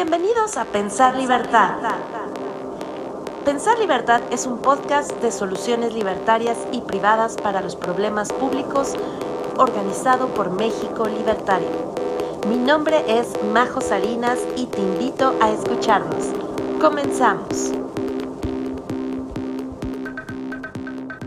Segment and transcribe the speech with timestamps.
[0.00, 1.72] Bienvenidos a Pensar Libertad.
[3.44, 8.94] Pensar Libertad es un podcast de soluciones libertarias y privadas para los problemas públicos
[9.56, 11.66] organizado por México Libertario.
[12.48, 16.26] Mi nombre es Majo Salinas y te invito a escucharnos.
[16.80, 17.72] Comenzamos.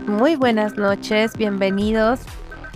[0.06, 2.20] Muy buenas noches, bienvenidos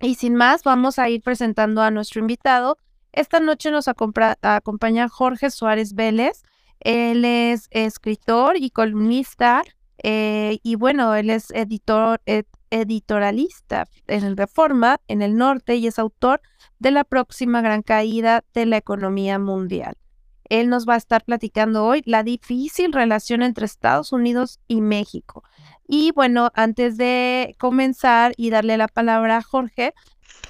[0.00, 2.76] Y sin más, vamos a ir presentando a nuestro invitado.
[3.12, 6.42] Esta noche nos acompaña Jorge Suárez Vélez.
[6.80, 9.62] Él es escritor y columnista
[10.02, 12.20] eh, y bueno, él es editor,
[12.70, 16.42] editorialista en Reforma, en el Norte, y es autor
[16.78, 19.94] de La próxima gran caída de la economía mundial.
[20.60, 25.42] Él nos va a estar platicando hoy la difícil relación entre Estados Unidos y México.
[25.88, 29.94] Y bueno, antes de comenzar y darle la palabra a Jorge,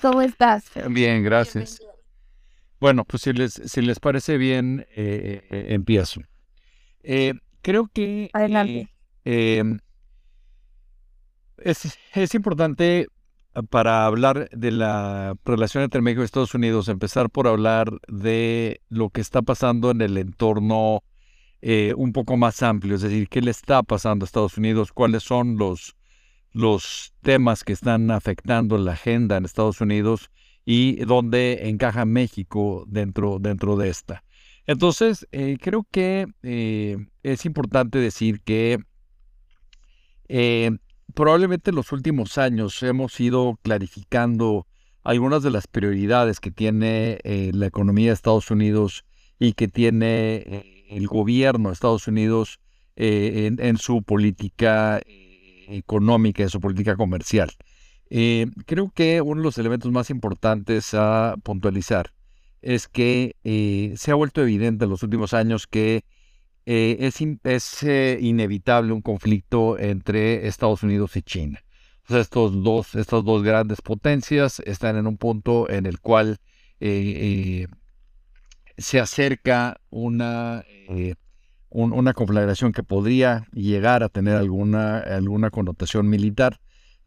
[0.02, 0.64] ¿cómo estás?
[0.90, 1.80] Bien, gracias.
[2.80, 6.20] Bueno, pues si les, si les parece bien, eh, eh, empiezo.
[7.02, 7.32] Eh,
[7.62, 8.90] creo que Adelante.
[9.24, 9.78] Em,
[11.56, 13.08] es, es importante
[13.62, 19.10] para hablar de la relación entre México y Estados Unidos, empezar por hablar de lo
[19.10, 21.02] que está pasando en el entorno
[21.62, 25.22] eh, un poco más amplio, es decir, qué le está pasando a Estados Unidos, cuáles
[25.22, 25.96] son los,
[26.52, 30.30] los temas que están afectando la agenda en Estados Unidos
[30.66, 34.24] y dónde encaja México dentro, dentro de esta.
[34.66, 38.78] Entonces, eh, creo que eh, es importante decir que
[41.14, 44.66] probablemente en los últimos años hemos ido clarificando
[45.02, 49.04] algunas de las prioridades que tiene eh, la economía de Estados Unidos
[49.38, 52.60] y que tiene eh, el gobierno de Estados Unidos
[52.96, 55.00] eh, en, su política
[55.68, 57.50] económica, en su política comercial.
[58.08, 62.12] creo que uno de los elementos más importantes a puntualizar
[62.62, 63.34] es que
[63.96, 66.04] se ha vuelto evidente en los últimos años que
[66.66, 67.10] eh,
[67.44, 71.62] es, eh, inevitable un conflicto entre Estados Unidos y China.
[72.08, 76.38] estos dos, estas dos grandes potencias están en un punto en el cual
[76.80, 77.66] eh,
[78.78, 80.64] se acerca una,
[81.70, 86.60] una conflagración que podría llegar a tener alguna, alguna connotación militar.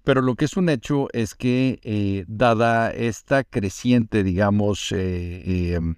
[0.03, 5.95] Pero lo que es un hecho es que, dada esta creciente, digamos, em,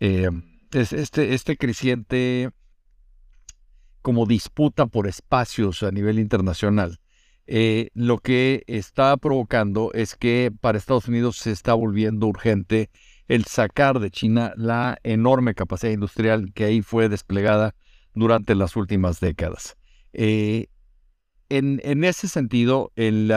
[0.00, 2.50] em, este, este creciente
[4.02, 6.98] como disputa por espacios a nivel internacional,
[7.46, 12.90] eh, lo que está provocando es que para Estados Unidos se está volviendo urgente
[13.28, 17.74] el sacar de China la enorme capacidad industrial que ahí fue desplegada
[18.14, 19.76] durante las últimas décadas.
[20.12, 20.66] Eh,
[21.48, 23.32] en, ese sentido, el,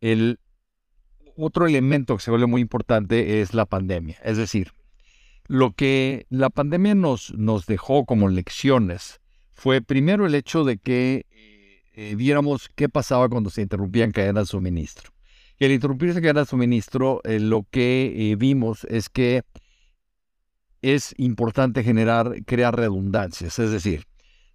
[0.00, 0.38] el
[1.36, 4.18] otro elemento que se vuelve muy importante es la pandemia.
[4.22, 4.72] Es decir,
[5.48, 9.20] lo que la pandemia nos, nos dejó como lecciones
[9.52, 11.26] fue primero el hecho de que
[11.94, 15.10] eh, viéramos qué pasaba cuando se interrumpían cadenas de suministro.
[15.58, 19.42] Y al interrumpirse cadenas de suministro, eh, lo que eh, vimos es que
[20.82, 23.58] es importante generar, crear redundancias.
[23.58, 24.04] Es decir,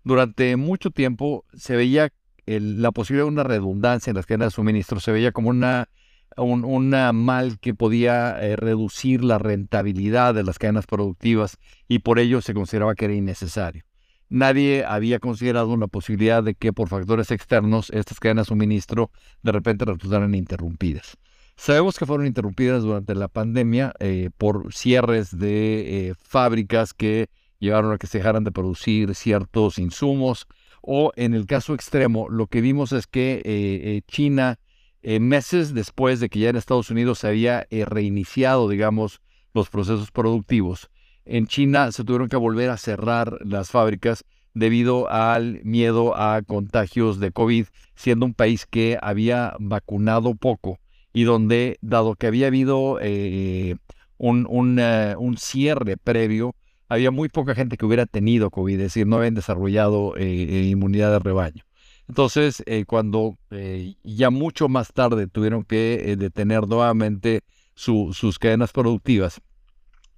[0.04, 2.14] durante mucho tiempo se veía
[2.46, 5.90] la posibilidad de una redundancia en las cadenas de suministro, se veía como una
[6.38, 11.58] un, mal que podía eh, reducir la rentabilidad de las cadenas productivas
[11.88, 13.84] y por ello se consideraba que era innecesario.
[14.30, 19.12] Nadie había considerado una posibilidad de que por factores externos estas cadenas de suministro
[19.44, 21.18] de repente resultaran interrumpidas.
[21.58, 27.30] Sabemos que fueron interrumpidas durante la pandemia eh, por cierres de eh, fábricas que
[27.60, 30.48] llevaron a que se dejaran de producir ciertos insumos
[30.82, 34.58] o en el caso extremo lo que vimos es que China
[35.04, 39.22] eh, meses después de que ya en Estados Unidos se había eh, reiniciado, digamos,
[39.54, 40.90] los procesos productivos,
[41.26, 47.20] en China se tuvieron que volver a cerrar las fábricas debido al miedo a contagios
[47.20, 47.66] de COVID,
[47.96, 50.80] siendo un país que había vacunado poco
[51.14, 53.76] y donde, dado que había habido eh,
[54.18, 56.56] un, un, cierre previo,
[56.90, 61.20] había muy poca gente que hubiera tenido COVID, es decir, no habían desarrollado inmunidad de
[61.20, 61.64] rebaño.
[62.08, 67.42] Entonces, eh, cuando eh, ya mucho más tarde tuvieron que eh, detener nuevamente
[67.74, 69.42] sus cadenas productivas,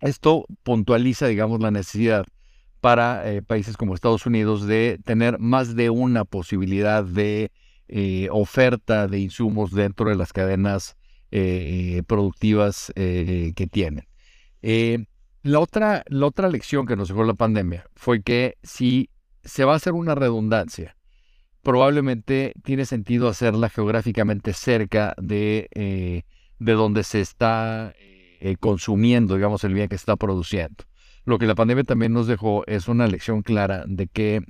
[0.01, 2.25] esto puntualiza, digamos, la necesidad
[2.81, 7.51] para países como Estados Unidos de tener más de una posibilidad de
[8.31, 10.97] oferta de insumos dentro de las cadenas
[12.05, 14.05] productivas que tienen.
[15.43, 19.09] la, otra, la otra lección que nos dejó la pandemia fue que si
[19.45, 20.97] se va a hacer una redundancia
[21.63, 26.23] probablemente tiene sentido hacerla geográficamente cerca de, eh,
[26.59, 30.83] de donde se está eh, consumiendo, digamos, el bien que se está produciendo.
[31.25, 34.41] Lo que la pandemia también nos dejó es una lección clara de que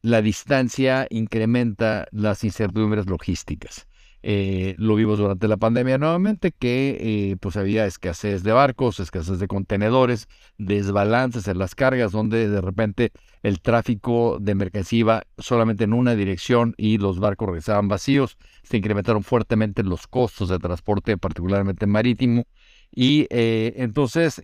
[0.00, 3.87] la distancia incrementa las incertidumbres logísticas.
[4.22, 9.38] Eh, lo vimos durante la pandemia nuevamente, que eh, pues había escasez de barcos, escasez
[9.38, 10.26] de contenedores,
[10.58, 13.12] desbalances en las cargas, donde de repente
[13.42, 18.38] el tráfico de mercancía iba solamente en una dirección y los barcos regresaban vacíos.
[18.64, 22.44] Se incrementaron fuertemente los costos de transporte, particularmente marítimo.
[22.90, 24.42] Y eh, entonces,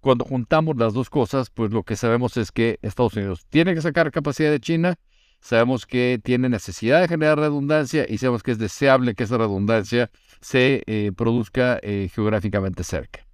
[0.00, 3.82] cuando juntamos las dos cosas, pues lo que sabemos es que Estados Unidos tiene que
[3.82, 4.98] sacar capacidad de China,
[5.42, 10.10] sabemos que tiene necesidad de generar redundancia y sabemos que es deseable que esa redundancia
[10.40, 13.26] se eh, produzca eh, geográficamente cerca.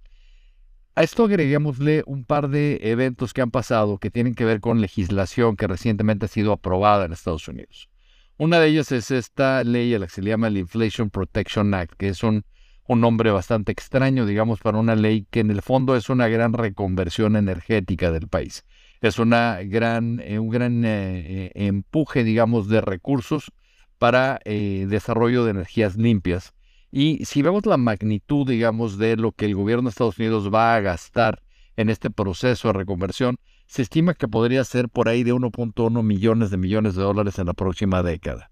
[0.95, 4.81] A esto agreguémosle un par de eventos que han pasado que tienen que ver con
[4.81, 7.89] legislación que recientemente ha sido aprobada en Estados Unidos.
[8.37, 11.93] Una de ellas es esta ley a la que se llama el Inflation Protection Act,
[11.97, 12.43] que es un,
[12.87, 16.53] un nombre bastante extraño, digamos, para una ley que en el fondo es una gran
[16.53, 18.65] reconversión energética del país
[19.01, 23.51] es una gran, eh, un gran eh, eh, empuje, digamos, de recursos
[23.97, 26.53] para desarrollo de energías limpias.
[26.89, 30.73] Y si vemos la magnitud, digamos, de lo que el gobierno de Estados Unidos va
[30.73, 31.41] a gastar
[31.75, 36.49] en este proceso de reconversión, se estima que podría ser por ahí de 1.1 millones
[36.49, 38.51] de millones de dólares en la próxima década.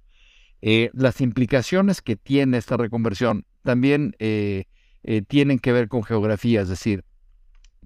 [0.62, 4.16] las implicaciones que tiene esta reconversión también
[5.30, 7.06] tienen que ver con geografía, es decir,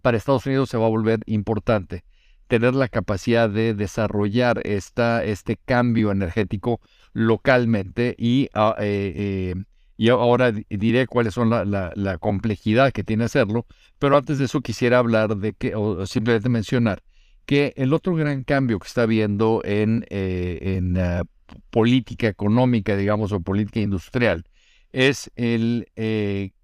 [0.01, 2.03] para Estados Unidos se va a volver importante
[2.51, 6.81] tener la capacidad de desarrollar esta, este cambio energético
[7.13, 9.63] localmente y, ah, eh, eh,
[9.95, 13.65] y ahora diré cuáles son la, la, complejidad que tiene hacerlo,
[13.99, 17.01] pero antes de eso quisiera hablar de que, o simplemente mencionar,
[17.45, 21.23] que el otro gran cambio que está habiendo en, eh, en ah,
[21.69, 24.43] política económica, digamos, o política industrial,
[24.91, 25.87] es el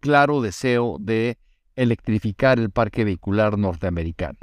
[0.01, 1.38] claro deseo de
[1.77, 4.38] electrificar el parque vehicular norteamericano.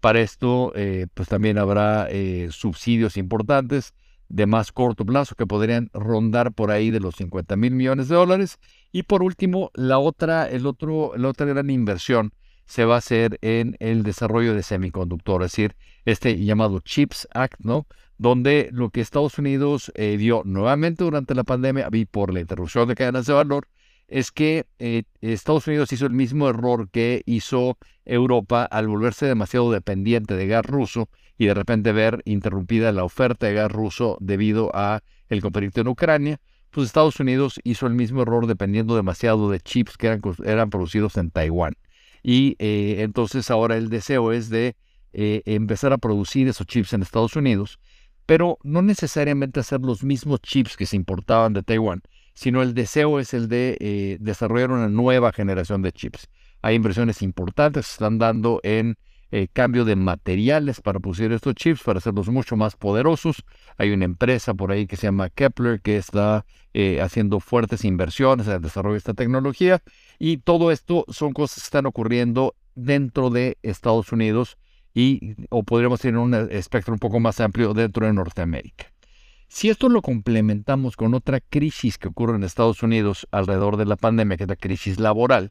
[0.00, 3.94] Para esto, eh, pues también habrá eh, subsidios importantes
[4.30, 8.14] de más corto plazo que podrían rondar por ahí de los 50 mil millones de
[8.14, 8.58] dólares.
[8.92, 12.32] Y por último, la otra, el otro, la otra gran inversión
[12.64, 17.58] se va a hacer en el desarrollo de semiconductores, es decir, este llamado CHIPS Act,
[17.58, 17.86] ¿no?
[18.16, 22.86] Donde lo que Estados Unidos eh, dio nuevamente durante la pandemia y por la interrupción
[22.86, 23.66] de cadenas de valor
[24.10, 29.70] es que eh, Estados Unidos hizo el mismo error que hizo Europa al volverse demasiado
[29.70, 34.70] dependiente de gas ruso y de repente ver interrumpida la oferta de gas ruso debido
[34.74, 36.40] a el conflicto en Ucrania,
[36.70, 41.30] pues Estados Unidos hizo el mismo error dependiendo demasiado de chips que eran, producidos en
[41.30, 41.74] Taiwán.
[42.22, 44.76] Y eh, entonces ahora el deseo es de
[45.12, 47.78] eh, empezar a producir esos chips en Estados Unidos,
[48.26, 52.02] pero no necesariamente hacer los mismos chips que se importaban de Taiwán,
[52.34, 56.28] sino el deseo es el de eh, desarrollar una nueva generación de chips.
[56.62, 58.96] Hay inversiones importantes que se están dando en
[59.32, 63.44] eh, cambio de materiales para producir estos chips, para hacerlos mucho más poderosos.
[63.78, 66.44] Hay una empresa por ahí que se llama Kepler que está
[66.74, 69.82] eh, haciendo fuertes inversiones en el desarrollo de esta tecnología.
[70.18, 74.58] Y todo esto son cosas que están ocurriendo dentro de Estados Unidos
[74.94, 78.86] y o podríamos tener un espectro un poco más amplio dentro de Norteamérica.
[79.52, 83.96] Si esto lo complementamos con otra crisis que ocurre en Estados Unidos alrededor de la
[83.96, 85.50] pandemia, que es la crisis laboral,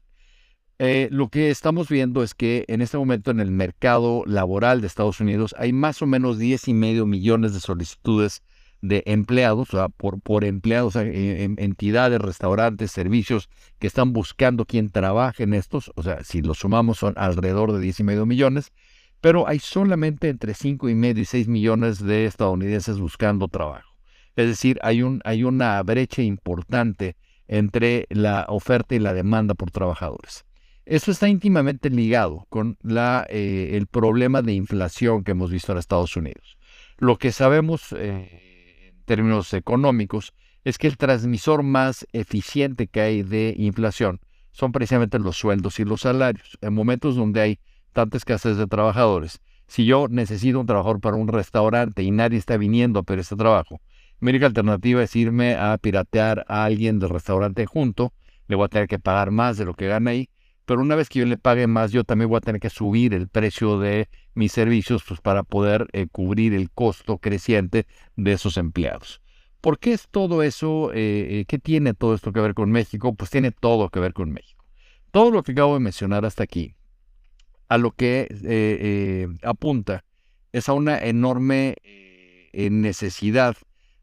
[0.78, 4.86] eh, lo que estamos viendo es que en este momento en el mercado laboral de
[4.86, 8.42] Estados Unidos hay más o menos 10 y medio millones de solicitudes
[8.80, 15.42] de empleados, o sea, por, por empleados, entidades, restaurantes, servicios que están buscando quien trabaje
[15.42, 18.72] en estos, o sea, si los sumamos son alrededor de 10 y medio millones,
[19.20, 23.89] pero hay solamente entre 5 y medio y 6 millones de estadounidenses buscando trabajo.
[24.36, 27.16] Es decir, hay, un, hay una brecha importante
[27.48, 30.44] entre la oferta y la demanda por trabajadores.
[30.86, 35.78] Eso está íntimamente ligado con la, eh, el problema de inflación que hemos visto en
[35.78, 36.58] Estados Unidos.
[36.98, 40.32] Lo que sabemos eh, en términos económicos
[40.64, 44.20] es que el transmisor más eficiente que hay de inflación
[44.52, 46.58] son precisamente los sueldos y los salarios.
[46.60, 47.58] En momentos donde hay
[47.92, 52.56] tanta escasez de trabajadores, si yo necesito un trabajador para un restaurante y nadie está
[52.56, 53.80] viniendo a pedir este trabajo,
[54.20, 58.12] mi única alternativa es irme a piratear a alguien del restaurante junto,
[58.48, 60.28] le voy a tener que pagar más de lo que gana ahí,
[60.70, 63.12] pero una vez que yo le pague más, yo también voy a tener que subir
[63.12, 68.56] el precio de mis servicios pues, para poder eh, cubrir el costo creciente de esos
[68.56, 69.20] empleados.
[69.60, 70.92] ¿Por qué es todo eso?
[70.92, 73.14] Eh, eh, ¿Qué tiene todo esto que ver con México?
[73.14, 74.64] Pues tiene todo que ver con México.
[75.10, 76.76] Todo lo que acabo de mencionar hasta aquí,
[77.68, 80.04] a lo que apunta,
[80.52, 81.74] es a una enorme
[82.52, 83.56] necesidad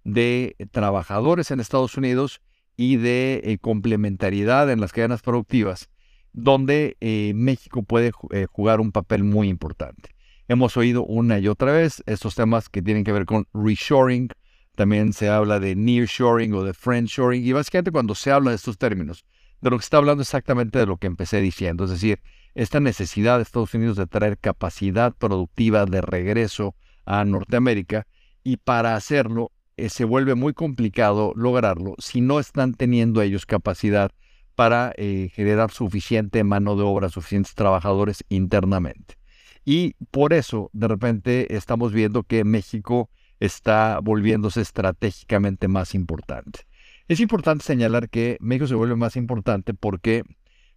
[0.08, 2.40] de trabajadores en Estados Unidos
[2.78, 5.90] y de eh, complementariedad en las cadenas productivas,
[6.32, 10.16] donde eh, México puede eh, jugar un papel muy importante.
[10.48, 14.30] Hemos oído una y otra vez estos temas que tienen que ver con reshoring,
[14.78, 18.78] también se habla de nearshoring o de friendshoring, y básicamente cuando se habla de estos
[18.78, 19.26] términos,
[19.60, 22.22] de lo que está hablando exactamente de lo que empecé diciendo, es decir,
[22.56, 28.08] esta necesidad de Estados Unidos de traer capacidad productiva de regreso a Norteamérica,
[28.42, 34.12] y para hacerlo eh, se vuelve muy complicado lograrlo si no están teniendo ellos capacidad
[34.56, 39.16] para eh, generar suficiente mano de obra, suficientes trabajadores internamente.
[39.64, 46.62] Y por eso, de repente, estamos viendo que México está volviéndose estratégicamente más importante.
[47.08, 50.24] Es importante señalar que México se vuelve más importante porque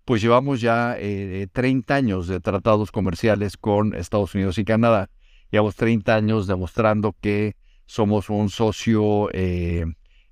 [0.04, 5.08] pues llevamos ya 30 eh, años de tratados comerciales con Estados Unidos y Canadá.
[5.50, 7.56] Llevamos 30 años demostrando que
[7.90, 9.84] somos un socio eh,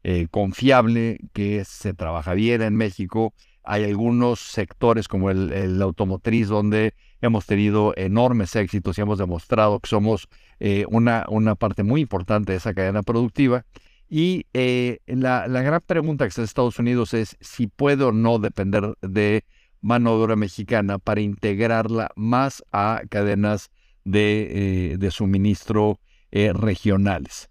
[0.04, 3.34] eh, confiable, que se trabaja bien en México.
[3.64, 9.88] Hay algunos sectores como el, automotriz donde hemos tenido enormes éxitos y hemos demostrado que
[9.88, 10.28] somos
[10.60, 13.66] eh, una, una parte muy importante de esa cadena productiva.
[14.08, 18.38] Y la, la, gran pregunta que está en Estados Unidos es si puede o no
[18.38, 19.44] depender de
[19.80, 23.70] mano de obra mexicana para integrarla más a cadenas
[24.04, 25.98] de, de suministro
[26.30, 27.48] eh, regionales.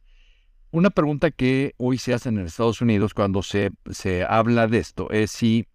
[0.69, 5.09] Una pregunta que hoy se hace en Estados Unidos cuando se, se habla de esto
[5.09, 5.67] es si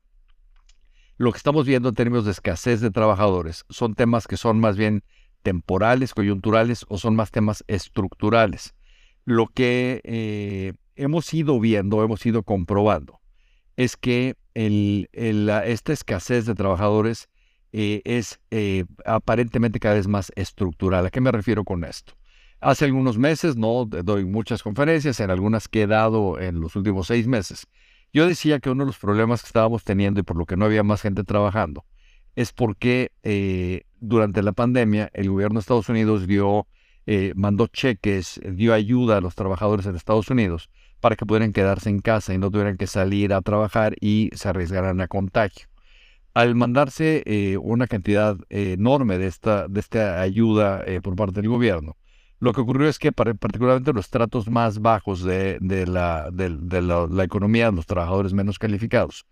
[1.16, 4.76] lo que estamos viendo en términos de escasez de trabajadores son temas que son más
[4.76, 5.02] bien
[5.42, 8.74] temporales, coyunturales o son más temas estructurales.
[9.24, 13.20] Lo que eh, hemos ido viendo, hemos ido comprobando,
[13.76, 17.28] es que esta escasez de trabajadores
[17.72, 18.38] eh, es
[19.04, 21.06] aparentemente cada vez más estructural.
[21.06, 22.14] ¿A qué me refiero con esto?
[22.62, 27.08] Hace algunos meses, no doy muchas conferencias, en algunas que he dado en los últimos
[27.08, 27.66] seis meses,
[28.12, 30.66] yo decía que uno de los problemas que estábamos teniendo y por lo que no
[30.66, 31.84] había más gente trabajando
[32.36, 36.68] es porque eh, durante la pandemia el gobierno de Estados Unidos dio,
[37.06, 41.90] eh, mandó cheques, dio ayuda a los trabajadores en Estados Unidos para que pudieran quedarse
[41.90, 45.66] en casa y no tuvieran que salir a trabajar y se arriesgaran a contagio.
[46.32, 51.96] Al mandarse eh, una cantidad enorme de esta, de esta ayuda por parte del gobierno,
[52.42, 56.28] lo que ocurrió es que particularmente los tratos más bajos de, la,
[57.22, 59.26] economía, los trabajadores menos calificados,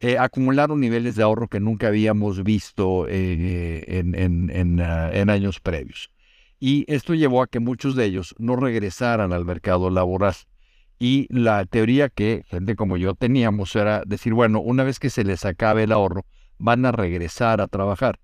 [0.00, 6.10] eh, acumularon niveles de ahorro que nunca habíamos visto eh, en, ah, en, años previos.
[6.58, 10.34] Y esto llevó a que muchos de ellos no regresaran al mercado laboral.
[10.98, 15.22] Y la teoría que gente como yo teníamos era decir, bueno, una vez que se
[15.22, 16.26] les acabe el ahorro,
[16.58, 18.18] van a regresar a trabajar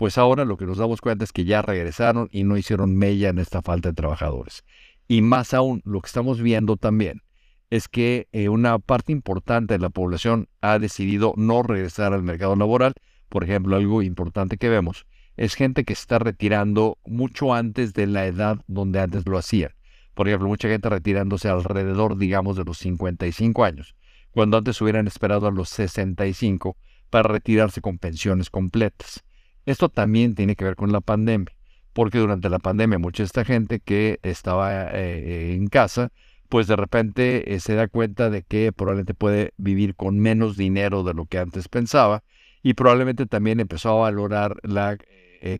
[0.00, 3.28] pues ahora lo que nos damos cuenta es que ya regresaron y no hicieron mella
[3.28, 4.64] en esta falta de trabajadores.
[5.08, 7.20] Y más aún, lo que estamos viendo también
[7.68, 12.56] es que eh, una parte importante de la población ha decidido no regresar al mercado
[12.56, 12.94] laboral.
[13.28, 15.04] Por ejemplo, algo importante que vemos
[15.36, 19.72] es gente que está retirando mucho antes de la edad donde antes lo hacían.
[20.14, 23.94] Por ejemplo, mucha gente retirándose alrededor, digamos, de los 55 años,
[24.30, 26.78] cuando antes hubieran esperado a los 65
[27.10, 29.22] para retirarse con pensiones completas.
[29.66, 31.54] Esto también tiene que ver con la pandemia,
[31.92, 36.12] porque durante la pandemia mucha esta gente que estaba eh, en casa,
[36.48, 41.14] pues de repente se da cuenta de que probablemente puede vivir con menos dinero de
[41.14, 42.24] lo que antes pensaba
[42.62, 44.98] y probablemente también empezó a valorar la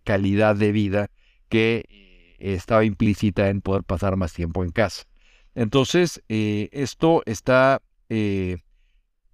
[0.02, 1.10] calidad de vida
[1.48, 5.04] que estaba implícita en poder pasar más tiempo en casa.
[5.54, 7.80] Entonces, esto está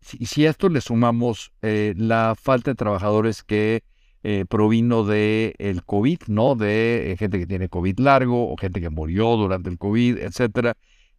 [0.06, 3.82] si, a esto le sumamos eh, la falta de trabajadores que
[4.22, 6.54] eh, provino del el COVID, ¿no?
[6.54, 10.76] De eh, gente que tiene COVID largo o gente que murió durante el COVID, etcétera,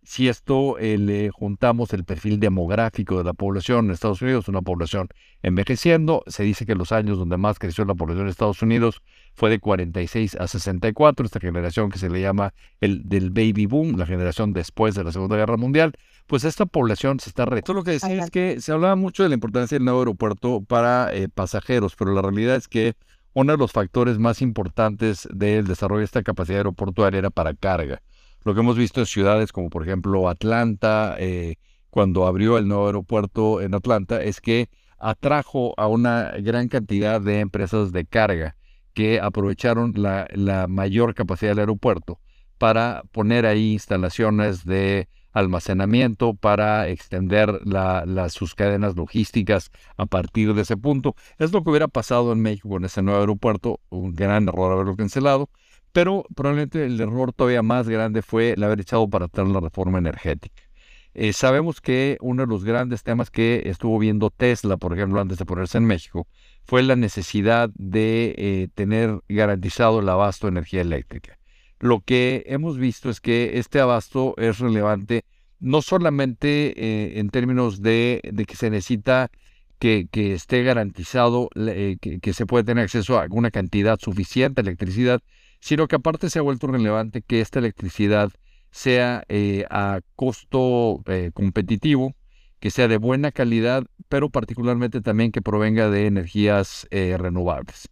[0.07, 4.61] si esto eh, le juntamos el perfil demográfico de la población en Estados Unidos, una
[4.61, 5.09] población
[5.43, 9.01] envejeciendo, se dice que los años donde más creció la población en Estados Unidos
[9.33, 13.97] fue de 46 a 64, esta generación que se le llama el del baby boom,
[13.97, 15.91] la generación después de la Segunda Guerra Mundial,
[16.27, 17.45] pues esta población se está...
[17.45, 19.99] Re Esto lo que decía es que se hablaba mucho de la importancia del nuevo
[19.99, 22.95] aeropuerto para eh, pasajeros, pero la realidad es que
[23.33, 28.01] uno de los factores más importantes del desarrollo de esta capacidad aeroportuaria era para carga.
[28.43, 31.55] Lo que hemos visto en ciudades como por ejemplo Atlanta, eh,
[31.89, 37.39] cuando abrió el nuevo aeropuerto en Atlanta, es que atrajo a una gran cantidad de
[37.39, 38.55] empresas de carga
[38.93, 42.19] que aprovecharon la, mayor capacidad del aeropuerto
[42.57, 45.07] para poner ahí instalaciones de
[45.37, 47.61] almacenamiento para extender
[48.29, 51.15] sus cadenas logísticas a partir de ese punto.
[51.37, 54.95] Es lo que hubiera pasado en México con ese nuevo aeropuerto, un gran error haberlo
[54.95, 55.49] cancelado,
[55.91, 59.97] pero probablemente el error todavía más grande fue el haber echado para atrás la reforma
[59.97, 60.63] energética.
[61.13, 65.39] Eh, sabemos que uno de los grandes temas que estuvo viendo Tesla, por ejemplo, antes
[65.39, 66.27] de ponerse en México,
[66.63, 71.36] fue la necesidad de eh, tener garantizado el abasto de energía eléctrica.
[71.79, 75.25] Lo que hemos visto es que este abasto es relevante
[75.59, 79.31] no solamente eh, en términos de, que se necesita
[79.79, 85.21] que, esté garantizado, que, que, se puede tener acceso a una cantidad suficiente de electricidad,
[85.59, 88.31] sino que aparte se ha vuelto relevante que esta electricidad
[88.71, 92.15] sea eh, a costo eh, competitivo,
[92.59, 97.89] que sea de buena calidad, pero particularmente también que provenga de energías eh, renovables.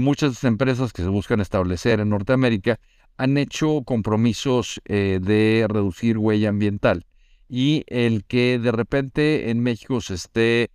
[0.00, 2.80] muchas empresas que se buscan establecer en Norteamérica
[3.16, 7.06] han hecho compromisos de reducir huella ambiental
[7.48, 10.70] y el que de repente en México se esté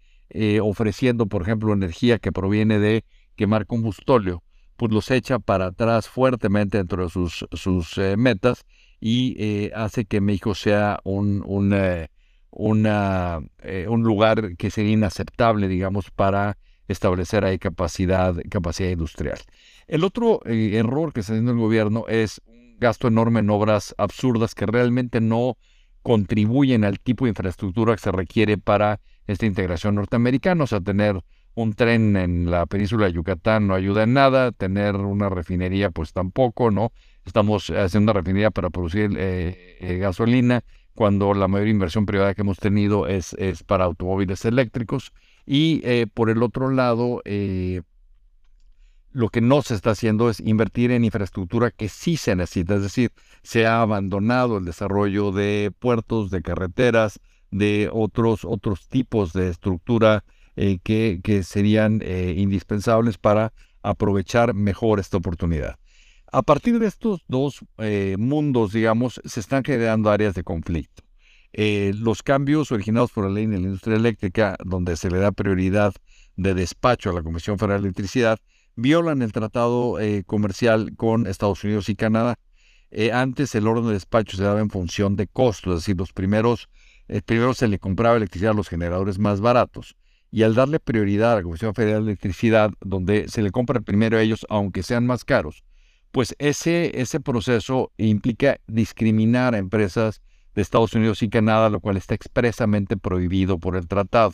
[0.61, 3.03] ofreciendo, por ejemplo, energía que proviene de
[3.35, 4.43] quemar combustóleo,
[4.81, 8.65] pues los echa para atrás fuertemente dentro de sus, sus eh, metas
[8.99, 12.07] y eh, hace que México sea un, un, eh,
[12.51, 19.37] un lugar que sería inaceptable, digamos, para establecer ahí capacidad, capacidad industrial.
[19.87, 24.55] El otro error que está haciendo el gobierno es un gasto enorme en obras absurdas
[24.55, 25.57] que realmente no
[26.01, 31.21] contribuyen al tipo de infraestructura que se requiere para esta integración norteamericana, o sea, tener
[31.53, 36.13] un tren en la península de Yucatán no ayuda en nada, tener una refinería pues
[36.13, 36.91] tampoco, ¿no?
[37.25, 40.63] Estamos haciendo una refinería para producir eh, eh, gasolina
[40.93, 45.11] cuando la mayor inversión privada que hemos tenido es, es para automóviles eléctricos.
[45.45, 47.21] Y eh, por el otro lado,
[49.13, 52.83] lo que no se está haciendo es invertir en infraestructura que sí se necesita, es
[52.83, 53.11] decir,
[53.43, 57.19] se ha abandonado el desarrollo de puertos, de carreteras,
[57.51, 60.23] de otros, otros tipos de estructura
[60.55, 65.77] eh, que, serían eh, indispensables para aprovechar mejor esta oportunidad.
[66.31, 71.03] A partir de estos dos eh, mundos, digamos, se están generando áreas de conflicto.
[71.53, 75.93] los cambios originados por la ley en la industria eléctrica, donde se le da prioridad
[76.37, 78.39] de despacho a la Comisión Federal de Electricidad,
[78.75, 82.37] violan el tratado comercial con Estados Unidos y Canadá.
[83.13, 86.69] antes el orden de despacho se daba en función de costos, es decir, los primeros,
[87.25, 89.95] primero se le compraba electricidad a los generadores más baratos
[90.31, 94.17] y al darle prioridad a la Comisión Federal de Electricidad, donde se le compra primero
[94.17, 95.63] a ellos, aunque sean más caros,
[96.11, 100.21] pues ese, ese proceso implica discriminar a empresas
[100.55, 104.33] de Estados Unidos y Canadá, lo cual está expresamente prohibido por el tratado.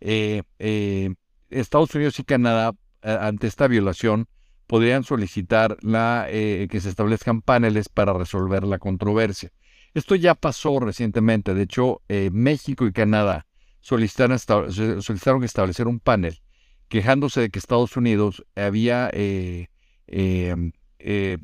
[0.00, 1.14] Eh, eh,
[1.50, 4.28] Estados Unidos y Canadá, ante esta violación,
[4.66, 9.52] podrían solicitar la, eh, que se establezcan paneles para resolver la controversia.
[9.94, 11.54] Esto ya pasó recientemente.
[11.54, 13.46] De hecho, México y Canadá
[13.86, 16.40] solicitaron, establecer un panel
[16.88, 19.68] quejándose de que Estados Unidos había eh,
[20.08, 21.38] em, eh,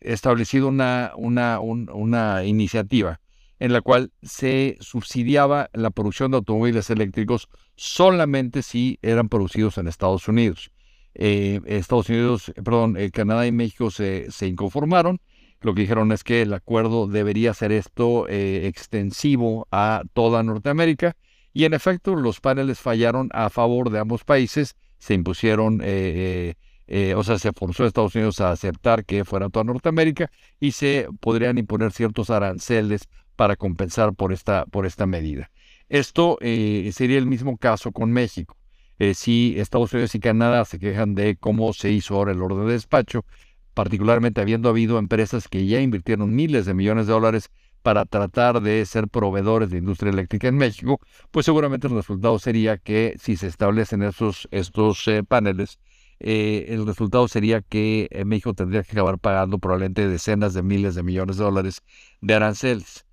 [0.00, 3.20] establecido una iniciativa
[3.58, 9.88] en la cual se subsidiaba la producción de automóviles eléctricos solamente si eran producidos en
[9.88, 10.70] Estados Unidos.
[11.14, 15.20] Eh, Estados Unidos, perdón, Canadá y México se, inconformaron.
[15.60, 21.16] Lo que dijeron es que el acuerdo debería ser esto extensivo a toda Norteamérica
[21.54, 26.54] y en efecto, los paneles fallaron a favor de ambos países, se impusieron, eh, eh,
[26.88, 30.72] eh, o sea, se forzó a Estados Unidos a aceptar que fuera toda Norteamérica y
[30.72, 35.52] se podrían imponer ciertos aranceles para compensar por esta, por esta medida.
[35.88, 38.56] Esto eh, sería el mismo caso con México.
[38.98, 42.66] Eh, si Estados Unidos y Canadá se quejan de cómo se hizo ahora el orden
[42.66, 43.24] de despacho,
[43.74, 47.50] particularmente habiendo habido empresas que ya invirtieron miles de millones de dólares
[47.84, 52.78] para tratar de ser proveedores de industria eléctrica en México, pues seguramente el resultado sería
[52.78, 55.78] que si se establecen esos, estos eh, paneles,
[56.18, 60.94] eh, el resultado sería que eh, México tendría que acabar pagando probablemente decenas de miles
[60.94, 61.82] de millones de dólares
[62.22, 63.04] de aranceles.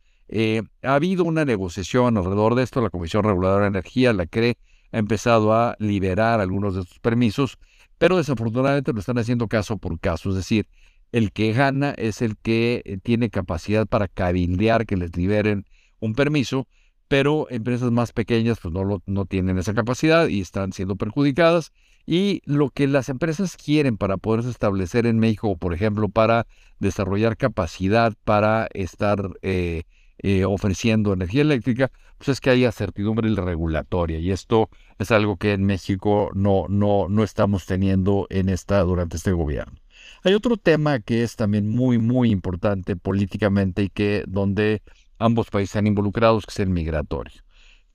[0.83, 4.55] ha habido una negociación alrededor de esto, la Comisión Reguladora de Energía, la CRE,
[4.91, 7.57] empezado a liberar algunos de estos permisos,
[7.97, 10.67] pero desafortunadamente lo están haciendo caso por caso, es decir,
[11.11, 15.65] el que gana es el que eh, tiene capacidad para cabildear que les liberen
[15.99, 16.67] un permiso,
[17.07, 21.73] pero empresas más pequeñas pues no, lo, no tienen esa capacidad y están siendo perjudicadas.
[22.05, 26.47] Y lo que las empresas quieren para poderse establecer en México, por ejemplo, para
[26.79, 29.83] desarrollar capacidad para estar eh,
[30.23, 34.19] eh, ofreciendo energía eléctrica, pues es que haya certidumbre regulatoria.
[34.19, 39.17] Y esto es algo que en México no, no, no estamos teniendo en esta, durante
[39.17, 39.79] este gobierno.
[40.23, 44.83] Hay otro tema que es también muy, muy importante políticamente y que donde
[45.17, 47.41] ambos países están involucrados, que es el migratorio.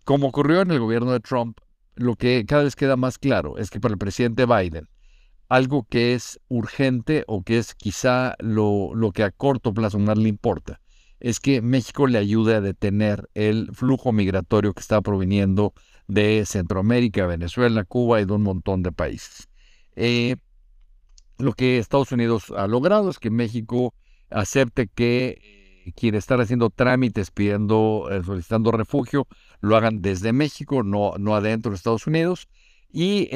[0.04, 1.58] Como ocurrió en el gobierno de Trump,
[1.94, 4.88] lo que cada vez queda más claro es que para el presidente Biden,
[5.48, 10.18] algo que es urgente o que es quizá lo, lo que a corto plazo más
[10.18, 10.80] le importa,
[11.26, 15.74] es que México le ayude a detener el flujo migratorio que está proviniendo
[16.06, 19.48] de Centroamérica, Venezuela, Cuba y de un montón de países.
[19.96, 20.36] Eh,
[21.38, 23.92] lo que Estados Unidos ha logrado es que México
[24.30, 25.40] acepte que
[25.84, 29.26] eh, quienes están haciendo trámites pidiendo, eh, solicitando refugio,
[29.60, 32.46] lo hagan desde México, no, no adentro de Estados Unidos.
[32.92, 33.28] Y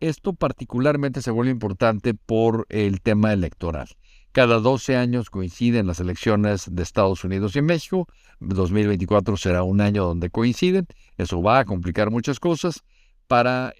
[0.00, 3.88] esto particularmente se vuelve importante por el tema electoral.
[4.32, 8.06] Cada 12 años coinciden las elecciones de Estados Unidos y México.
[8.38, 10.86] 2024 será un año donde coinciden.
[11.18, 12.82] Eso va a complicar muchas cosas
[13.26, 13.74] para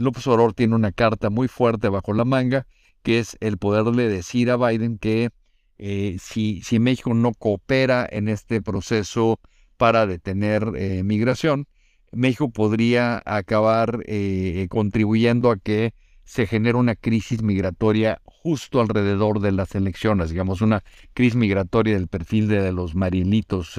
[0.00, 2.66] López Obrador tiene una carta muy fuerte bajo la manga,
[3.02, 5.30] que es el poderle decir a Biden que
[5.78, 9.40] eh, si, si, México no coopera en este proceso
[9.76, 11.66] para detener eh, migración,
[12.12, 15.94] México podría acabar eh, contribuyendo a que
[16.30, 22.06] se genere una crisis migratoria justo alrededor de las elecciones, digamos, una crisis migratoria del
[22.06, 23.74] perfil de los marilitos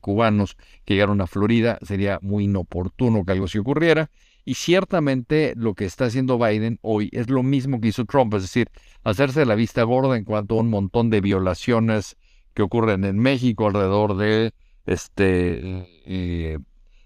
[0.00, 1.78] cubanos que llegaron a Florida.
[1.82, 4.10] Sería muy inoportuno que algo así ocurriera.
[4.44, 8.42] Y ciertamente lo que está haciendo Biden hoy es lo mismo que hizo Trump, es
[8.42, 8.68] decir,
[9.04, 12.16] hacerse la vista gorda en cuanto a un montón de violaciones
[12.52, 14.52] que ocurren en México alrededor de
[14.86, 16.58] este eh,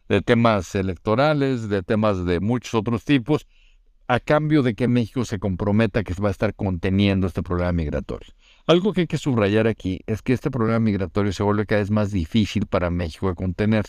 [0.08, 3.46] de temas electorales, de temas de muchos otros tipos,
[4.08, 8.32] a cambio de que México se comprometa que va a estar conteniendo este problema migratorio.
[8.66, 11.90] Algo que hay que subrayar aquí es que este problema migratorio se vuelve cada vez
[11.90, 13.86] más difícil para México de contener,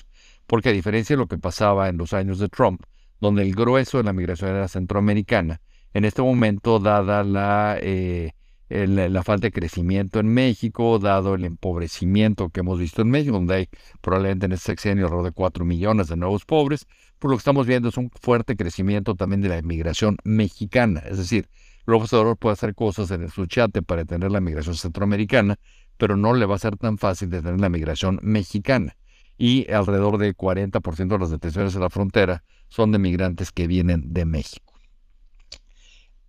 [0.47, 2.81] porque a diferencia de lo que pasaba en los años de Trump,
[3.19, 5.61] donde el grueso de la migración era centroamericana.
[5.93, 8.33] En este momento, dada la, eh,
[8.69, 13.55] la falta de crecimiento en México, dado el empobrecimiento que hemos visto en México, donde
[13.55, 13.69] hay
[14.01, 16.85] probablemente en este sexenio alrededor de 4 millones de nuevos pobres,
[17.19, 21.01] pues lo que estamos viendo es un fuerte crecimiento también de la inmigración mexicana.
[21.05, 21.49] Es decir,
[21.85, 25.57] López Obrador puede hacer cosas en el suchate para detener la migración centroamericana,
[25.97, 28.97] pero no le va a ser tan fácil detener la migración mexicana.
[29.37, 34.13] Y alrededor del 40% de las detenciones en la frontera son de migrantes que vienen
[34.13, 34.73] de México.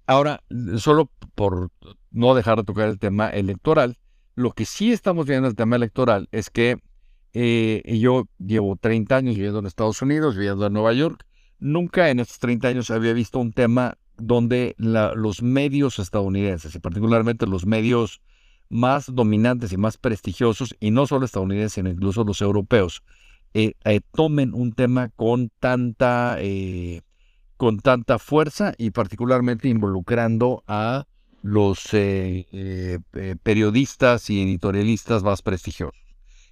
[0.06, 0.42] Ahora,
[0.76, 1.70] solo por
[2.10, 3.98] no dejar de tocar el tema electoral,
[4.34, 6.78] lo que sí estamos viendo en el tema electoral es que
[7.40, 11.24] eh, yo llevo 30 años viviendo en Estados Unidos, viviendo en Nueva York.
[11.60, 17.46] Nunca en estos 30 años había visto un tema donde los medios estadounidenses, y particularmente
[17.46, 18.20] los medios
[18.68, 23.04] más dominantes y más prestigiosos, y no solo estadounidenses, sino incluso los europeos,
[23.54, 26.38] eh, eh, tomen un tema con tanta,
[27.56, 31.06] con tanta fuerza y particularmente involucrando a
[31.42, 31.88] los
[33.44, 36.07] periodistas y editorialistas más prestigiosos.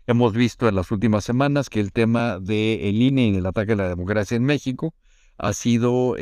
[0.06, 3.76] Hemos visto en las últimas semanas que el tema el INE y del ataque a
[3.76, 4.94] la democracia en México
[5.36, 6.16] ha sido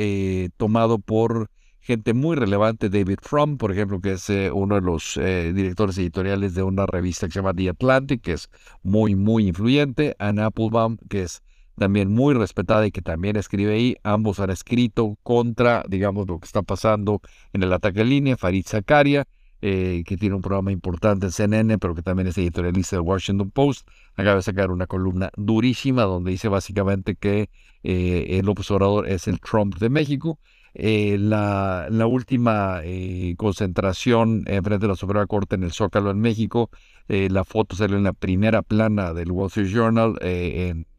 [0.57, 1.51] tomado por
[1.85, 5.99] gente muy relevante, David Fromm, por ejemplo, que es eh, uno de los eh, directores
[5.99, 8.49] editoriales de una revista que se llama The Atlantic, que es
[8.83, 11.43] muy, muy influyente, Ann Applebaum, que es
[11.77, 13.97] también muy respetada y que también escribe ahí.
[14.03, 17.21] Ambos han escrito contra, digamos, lo que está pasando
[17.53, 18.37] en el ataque en línea.
[18.39, 19.27] Farid Zakaria,
[19.67, 23.51] eh, que tiene un programa importante en CNN, pero que también es editorialista del Washington
[23.51, 27.49] Post, acaba de sacar una columna durísima donde dice básicamente que
[27.83, 30.39] el López Obrador es el Trump de México.
[30.75, 36.69] eh, la, última eh, concentración frente a la Suprema Corte en el Zócalo en México.
[37.09, 40.19] la foto sale en la primera plana del Wall Street Journal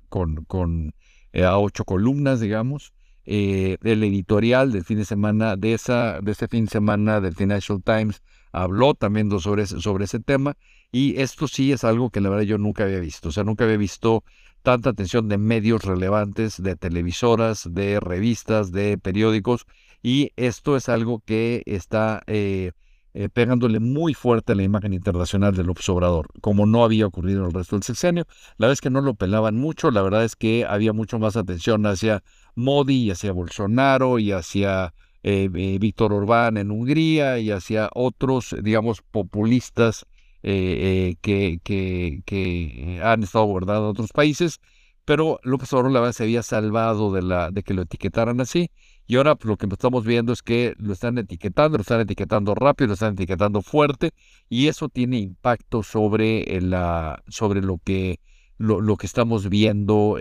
[0.10, 0.96] con, con
[1.36, 2.94] a ocho columnas, digamos.
[3.26, 7.80] el editorial del fin de semana, de, esa, de ese fin de semana del Financial
[7.84, 10.58] Times, habló también sobre, sobre ese tema.
[10.92, 13.30] Y esto sí es algo que la verdad yo nunca había visto.
[13.30, 14.24] O sea, nunca había visto
[14.66, 19.66] tanta atención de medios relevantes, de televisoras, de revistas, de periódicos,
[20.02, 22.72] y esto es algo que está eh,
[23.14, 27.46] eh, pegándole muy fuerte a la imagen internacional del observador, como no había ocurrido en
[27.48, 28.26] el resto del sexenio.
[28.58, 31.86] La es que no lo pelaban mucho, la verdad es que había mucho más atención
[31.86, 32.24] hacia
[32.56, 34.94] Modi y hacia Bolsonaro y hacia
[35.28, 40.06] eh, Víctor Orbán en Hungría y hacia otros, digamos, populistas
[40.44, 44.60] eh, eh, que, han estado guardados en otros países,
[45.04, 48.70] pero López Obrador se había salvado de, la, de que lo etiquetaran así.
[49.08, 52.54] Y ahora pues, lo que estamos viendo es que lo están etiquetando, lo están etiquetando
[52.54, 54.12] rápido, lo están etiquetando fuerte,
[54.48, 58.20] y eso tiene impacto sobre, la, sobre lo, que,
[58.60, 60.20] lo, que estamos viendo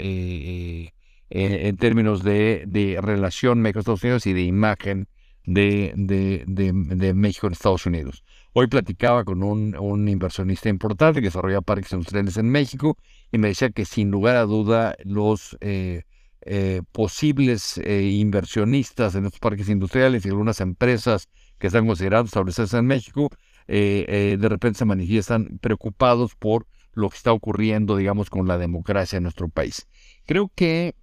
[1.30, 5.08] eh, en términos de, relación México-Estados Unidos y de imagen
[5.44, 8.24] de, de, de México en Estados Unidos.
[8.56, 12.96] Hoy platicaba con un, inversionista importante que desarrolla parques industriales en México
[13.32, 16.04] y me decía que sin lugar a duda los eh,
[16.42, 22.78] eh, posibles eh, inversionistas en estos parques industriales y algunas empresas que están considerando establecerse
[22.78, 23.28] en México,
[23.66, 29.24] de repente se manifiestan preocupados por lo que está ocurriendo, digamos, con la democracia en
[29.24, 29.88] nuestro país.
[30.26, 30.94] Creo que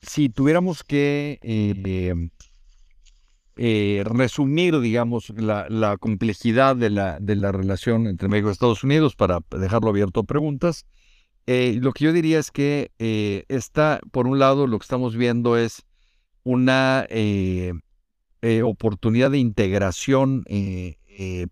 [0.00, 1.38] si tuviéramos que
[3.60, 9.16] eh, resumir, digamos, la, complejidad de la, de la, relación entre México y Estados Unidos
[9.16, 10.86] para dejarlo abierto a preguntas.
[11.48, 15.16] Eh, lo que yo diría es que eh, está, por un lado, lo que estamos
[15.16, 15.82] viendo es
[16.44, 17.08] una
[18.62, 20.44] oportunidad de integración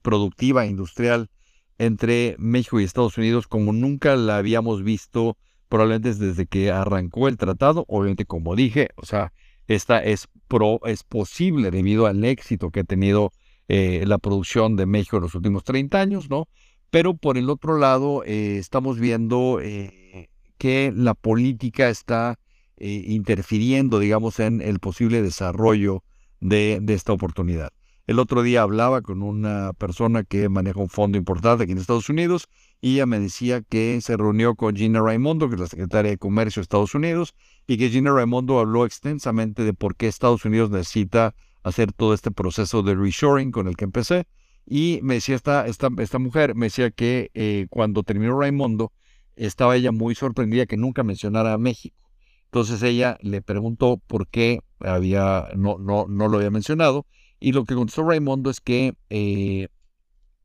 [0.00, 1.28] productiva industrial
[1.78, 5.36] entre México y Estados Unidos como nunca la habíamos visto
[5.68, 9.32] probablemente desde que arrancó el tratado, obviamente como dije, o sea,
[9.66, 13.32] esta es, pro, es posible debido al éxito que ha tenido
[13.68, 16.48] eh, la producción de México en los últimos 30 años, ¿no?
[16.90, 22.38] Pero por el otro lado, eh, estamos viendo eh, que la política está
[22.78, 26.04] interfiriendo, digamos, en el posible desarrollo
[26.40, 27.72] de, de esta oportunidad.
[28.06, 32.08] El otro día hablaba con una persona que maneja un fondo importante aquí en Estados
[32.08, 32.48] Unidos
[32.80, 36.18] y ella me decía que se reunió con Gina Raimondo, que es la secretaria de
[36.18, 37.34] Comercio de Estados Unidos,
[37.66, 42.30] y que Gina Raimondo habló extensamente de por qué Estados Unidos necesita hacer todo este
[42.30, 44.26] proceso de reshoring con el que empecé.
[44.64, 48.92] Y me decía esta, esta, esta mujer, me decía que eh, cuando terminó Raimondo,
[49.34, 51.96] estaba ella muy sorprendida que nunca mencionara a México.
[52.44, 57.04] Entonces ella le preguntó por qué había, no, no, no lo había mencionado.
[57.46, 59.68] Y lo que contestó Raimondo es que eh,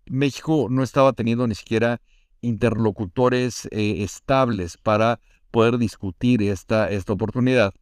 [0.06, 2.00] México no estaba teniendo ni siquiera
[2.42, 7.74] interlocutores eh, estables para poder discutir esta, esta oportunidad.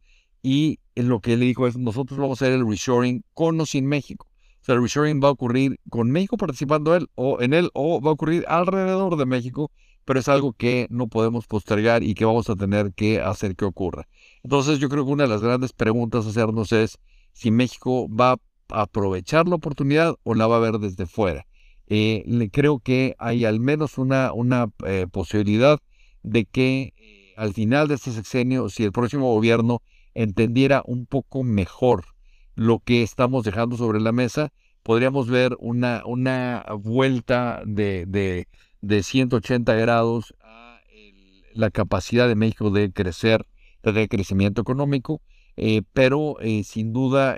[0.42, 3.86] Y lo que él dijo es, nosotros vamos a hacer el reshoring con o sin
[3.86, 4.26] México.
[4.62, 8.00] O sea, el reshoring va a ocurrir con México participando él, o en él o
[8.00, 9.70] va a ocurrir alrededor de México,
[10.06, 13.66] pero es algo que no podemos postergar y que vamos a tener que hacer que
[13.66, 14.08] ocurra.
[14.42, 16.98] Entonces yo creo que una de las grandes preguntas a hacernos es
[17.34, 21.46] si México va a aprovechar la oportunidad o la va a ver desde fuera.
[21.86, 25.80] Eh, creo que hay al menos una, una eh, posibilidad
[26.22, 29.82] de que eh, al final de este sexenio, si el próximo gobierno
[30.14, 32.04] entendiera un poco mejor
[32.54, 34.52] lo que estamos dejando sobre la mesa,
[34.82, 38.46] podríamos ver una, una vuelta de, de,
[38.80, 40.80] de 180 grados a
[41.54, 43.46] la capacidad de México de crecer,
[43.82, 45.20] de crecimiento económico,
[45.92, 47.36] pero sin duda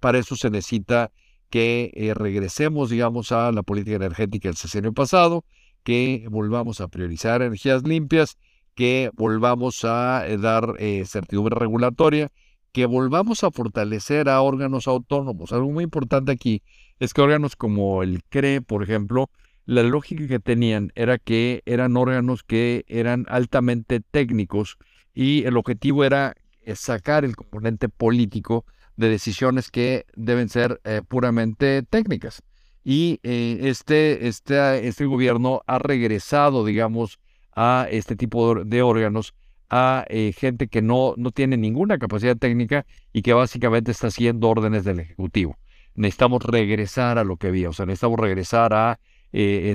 [0.00, 1.10] para eso se necesita
[1.54, 5.44] que eh, regresemos, digamos, a la política energética del sexenio pasado,
[5.84, 8.38] que volvamos a priorizar energías limpias,
[8.74, 12.32] que volvamos a eh, dar eh, certidumbre regulatoria,
[12.72, 15.52] que volvamos a fortalecer a órganos autónomos.
[15.52, 16.62] Algo muy importante aquí
[16.98, 19.30] es que órganos como el CRE, por ejemplo,
[19.64, 24.76] la lógica que tenían era que eran órganos que eran altamente técnicos
[25.14, 26.34] y el objetivo era
[26.74, 28.64] sacar el componente político
[28.96, 32.42] de decisiones que deben ser eh, puramente técnicas.
[32.84, 37.18] Y eh, este, este, este gobierno ha regresado, digamos,
[37.56, 39.34] a este tipo de órganos
[39.70, 44.48] a eh, gente que no, no tiene ninguna capacidad técnica y que básicamente está haciendo
[44.48, 45.56] órdenes del Ejecutivo.
[45.94, 48.98] Necesitamos regresar a lo que había, o sea, necesitamos regresar a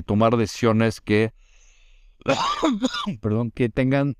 [0.06, 1.32] tomar decisiones que,
[3.20, 4.16] perdón, que tengan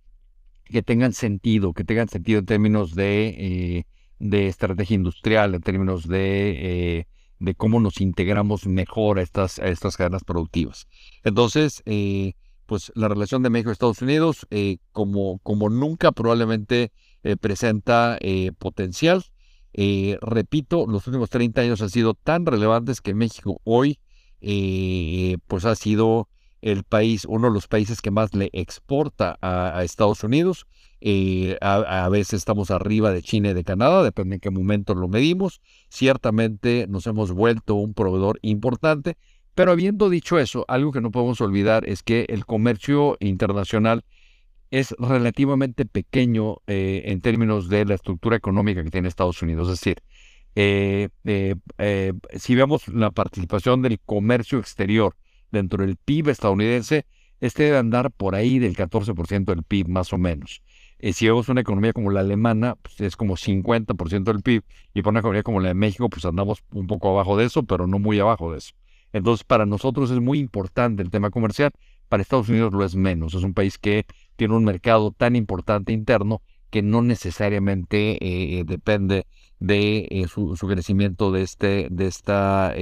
[0.71, 3.87] que tengan sentido, que tengan sentido en términos de,
[4.19, 7.07] de estrategia industrial, en términos de
[7.41, 10.87] de cómo nos integramos mejor a estas, estas cadenas productivas.
[11.25, 12.35] Entonces, eh,
[12.67, 16.93] pues la relación de México y Estados Unidos, eh, como, como nunca probablemente
[17.25, 18.19] eh, presenta
[18.59, 19.25] potencial.
[19.73, 23.99] repito, los últimos 30 años han sido tan relevantes que México hoy
[25.47, 26.29] pues ha sido
[26.63, 30.67] el país, uno de los países que más le exporta a, Estados Unidos.
[31.01, 35.09] Eh, a, veces estamos arriba de China y de Canadá, depende en qué momento lo
[35.09, 35.61] medimos.
[35.89, 39.17] Ciertamente nos hemos vuelto un proveedor importante,
[39.55, 44.05] pero habiendo dicho eso, algo que no podemos olvidar es que el comercio internacional
[44.71, 49.69] es relativamente pequeño eh, en términos de la estructura económica que tiene Estados Unidos.
[49.69, 50.03] Es decir,
[50.55, 51.09] eh,
[52.37, 55.17] si vemos la participación del comercio exterior
[55.51, 57.07] dentro del PIB estadounidense,
[57.41, 60.63] este debe andar por ahí del 14% del PIB más o menos.
[60.99, 65.03] Eh, si vemos una economía como la alemana, pues es como 50% del PIB, y
[65.03, 67.87] por una economía como la de México, pues andamos un poco abajo de eso, pero
[67.87, 68.73] no muy abajo de eso.
[69.13, 71.73] Entonces, para nosotros es muy importante el tema comercial,
[72.09, 73.35] para Estados Unidos lo es menos.
[73.35, 74.05] Es un país que
[74.37, 79.27] tiene un mercado tan importante interno que no necesariamente eh, depende
[79.59, 82.75] de eh, su, crecimiento de, este, de esta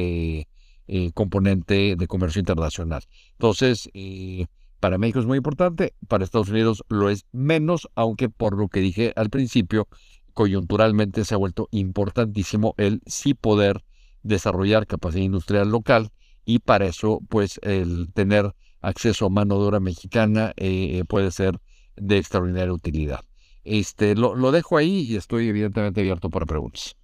[1.14, 3.03] componente de comercio internacional.
[3.33, 4.46] Entonces, eh,
[4.81, 8.81] para México es muy importante, para Estados Unidos lo es menos, aunque por lo que
[8.81, 9.88] dije al principio,
[10.35, 13.85] coyunturalmente se ha vuelto importantísimo el sí poder
[14.22, 16.11] desarrollar capacidad industrial local
[16.44, 21.59] y para eso, pues, el tener acceso a mano de obra mexicana eh, puede ser
[21.96, 23.20] de extraordinaria utilidad.
[23.64, 26.96] Este, lo, lo dejo ahí y estoy evidentemente abierto para preguntas.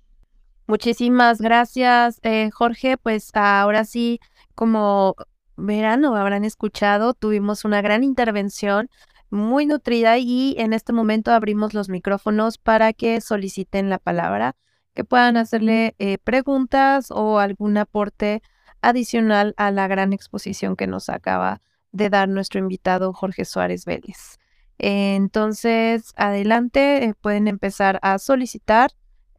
[0.66, 2.96] Muchísimas gracias, eh, Jorge.
[2.96, 4.20] Pues ahora sí,
[4.54, 5.14] como
[5.56, 8.88] verán o habrán escuchado, tuvimos una gran intervención
[9.30, 14.56] muy nutrida y en este momento abrimos los micrófonos para que soliciten la palabra,
[14.94, 18.42] que puedan hacerle eh, preguntas o algún aporte
[18.80, 21.60] adicional a la gran exposición que nos acaba
[21.92, 24.38] de dar nuestro invitado Jorge Suárez Vélez.
[24.78, 28.90] entonces, adelante, eh, pueden empezar a solicitar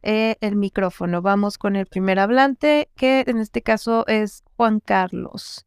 [0.08, 1.20] eh, el micrófono.
[1.20, 5.66] Vamos con el primer hablante, que en este caso es Juan Carlos.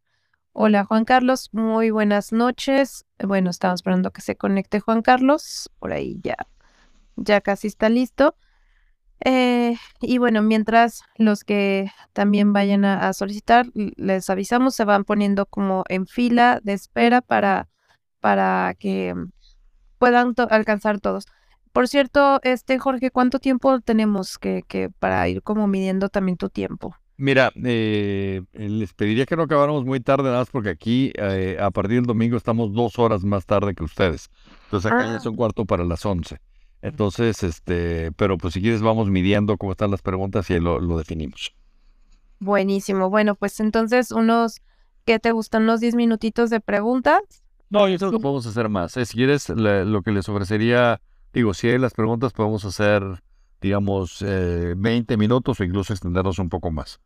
[0.53, 3.05] Hola Juan Carlos, muy buenas noches.
[3.21, 5.69] Bueno, estamos esperando que se conecte Juan Carlos.
[5.79, 6.37] Por ahí ya,
[7.17, 8.37] ya casi está listo.
[9.25, 15.47] Eh, y bueno, mientras los que también vayan a, solicitar, les avisamos, se van poniendo
[15.47, 17.67] como en fila de espera para,
[18.21, 19.15] para que
[19.97, 21.25] puedan alcanzar todos.
[21.71, 26.49] Por cierto, este Jorge, ¿cuánto tiempo tenemos que, que para ir como midiendo también tu
[26.49, 26.95] tiempo?
[27.19, 31.69] Mira, eh, les pediría que no acabáramos muy tarde, nada más porque aquí eh, a
[31.69, 34.29] partir del domingo estamos dos horas más tarde que ustedes.
[34.63, 35.29] Entonces acá ya es ah.
[35.29, 36.39] un cuarto para las once.
[36.81, 40.97] Entonces, este, pero pues si quieres vamos midiendo cómo están las preguntas y lo, lo
[40.97, 41.53] definimos.
[42.39, 43.09] Buenísimo.
[43.09, 44.61] Bueno, pues entonces unos,
[45.03, 45.63] ¿qué te gustan?
[45.63, 47.19] ¿Unos diez minutitos de preguntas?
[47.69, 48.95] No, yo creo que podemos hacer más.
[48.95, 51.01] Eh, si quieres, lo que les ofrecería
[51.33, 53.03] Digo, si hay las preguntas podemos hacer,
[53.61, 56.99] digamos, 20 eh, minutos o incluso extendernos un poco más.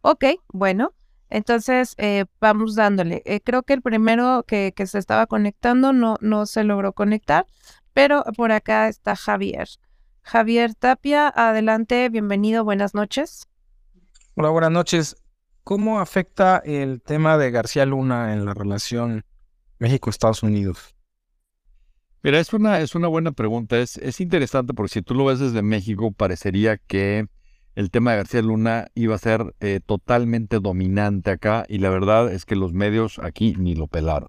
[0.00, 0.92] Ok, bueno.
[1.28, 3.22] Entonces, eh, vamos dándole.
[3.24, 7.46] Eh, creo que el primero que, que, se estaba conectando no, no se logró conectar,
[7.92, 9.68] pero por acá está Javier.
[10.22, 13.46] Javier Tapia, adelante, bienvenido, buenas noches.
[14.34, 15.16] Hola, buenas noches.
[15.64, 19.24] ¿Cómo afecta el tema de García Luna en la relación
[19.78, 20.95] México-Estados Unidos?
[22.26, 23.78] Mira, es una, es una buena pregunta.
[23.78, 27.28] Es, es interesante porque si tú lo ves desde México, parecería que
[27.76, 32.32] el tema de García Luna iba a ser eh, totalmente dominante acá y la verdad
[32.32, 34.28] es que los medios aquí ni lo pelaron.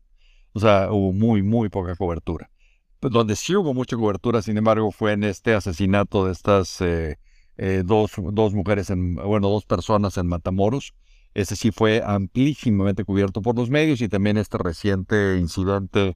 [0.53, 2.51] O sea, hubo muy, muy poca cobertura.
[2.99, 7.17] Pues, donde sí hubo mucha cobertura, sin embargo, fue en este asesinato de estas eh,
[7.57, 10.93] eh, dos, dos mujeres, en, bueno, dos personas en Matamoros.
[11.33, 16.15] Ese sí fue amplísimamente cubierto por los medios y también este reciente incidente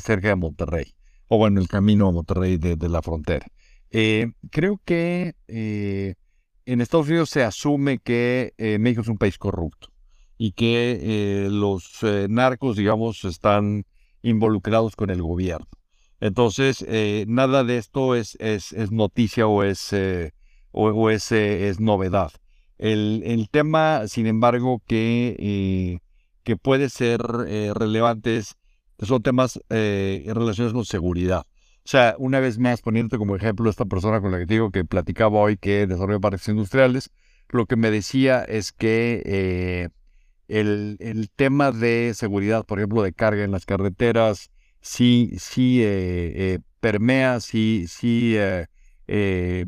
[0.00, 0.94] cerca de Monterrey
[1.28, 3.46] o bueno, el camino a Monterrey de, la frontera.
[3.90, 6.14] Eh, creo que eh,
[6.66, 9.88] en Estados Unidos se asume que eh, México es un país corrupto
[10.36, 13.86] y que los narcos, digamos, están
[14.22, 15.68] involucrados con el gobierno.
[16.18, 16.84] Entonces,
[17.28, 19.94] nada de esto es, es, noticia o es,
[20.72, 22.32] o, es, es, novedad.
[22.78, 26.00] El, el, tema, sin embargo, que,
[26.42, 28.56] que puede ser relevante es
[29.00, 31.46] son temas eh, relacionados con seguridad.
[31.78, 34.84] O sea, una vez más, poniéndote como ejemplo esta persona con la que digo que
[34.84, 37.10] platicaba hoy que desarrolla parques industriales,
[37.50, 39.88] lo que me decía es que eh,
[40.48, 46.58] el, el, tema de seguridad, por ejemplo, de carga en las carreteras, sí, sí eh,
[46.80, 48.36] permea, sí, sí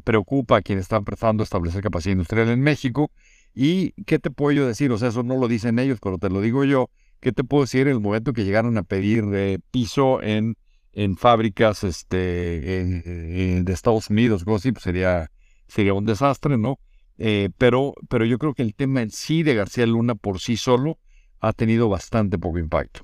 [0.04, 3.10] preocupa a quienes están empezando a establecer capacidad industrial en México.
[3.56, 4.92] ¿Y qué te puedo yo decir?
[4.92, 6.90] O sea, eso no lo dicen ellos, pero te lo digo yo.
[7.20, 9.24] ¿Qué te puedo decir en el momento que llegaron a pedir
[9.70, 10.56] piso en,
[10.92, 14.42] en fábricas este, de Estados Unidos?
[14.42, 15.30] Algo pues sería,
[15.66, 16.78] sería un desastre, ¿no?
[17.18, 20.56] Eh, pero, pero yo creo que el tema en sí de García Luna por sí
[20.56, 20.98] solo
[21.40, 23.00] ha tenido bastante poco impacto.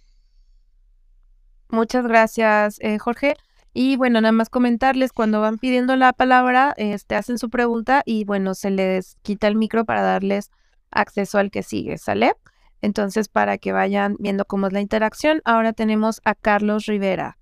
[1.69, 3.35] Muchas gracias, eh, Jorge.
[3.73, 8.25] Y bueno, nada más comentarles, cuando van pidiendo la palabra, este, hacen su pregunta y
[8.25, 10.51] bueno, se les quita el micro para darles
[10.91, 12.35] acceso al que sigue, ¿sale?
[12.83, 17.39] Entonces, para que vayan viendo cómo es la interacción, ahora tenemos a Carlos Rivera.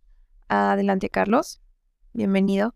[0.48, 1.60] Adelante, Carlos.
[2.12, 2.74] Bienvenido.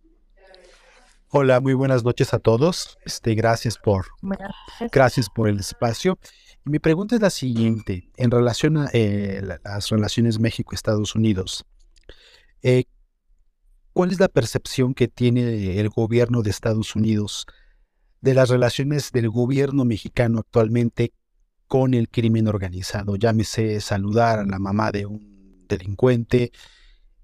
[1.29, 2.97] Hola, muy buenas noches a todos.
[3.05, 4.07] Este, gracias por,
[4.93, 6.19] gracias por el espacio.
[6.65, 11.67] Mi pregunta es la siguiente, en relación a eh, las relaciones México-Estados Unidos.
[12.63, 12.85] Eh,
[13.93, 17.47] ¿Cuál es la percepción que tiene el gobierno de Estados Unidos
[18.23, 21.13] de las relaciones del gobierno mexicano actualmente
[21.75, 23.17] con el crimen organizado?
[23.17, 26.53] Llámese saludar a la mamá de un delincuente,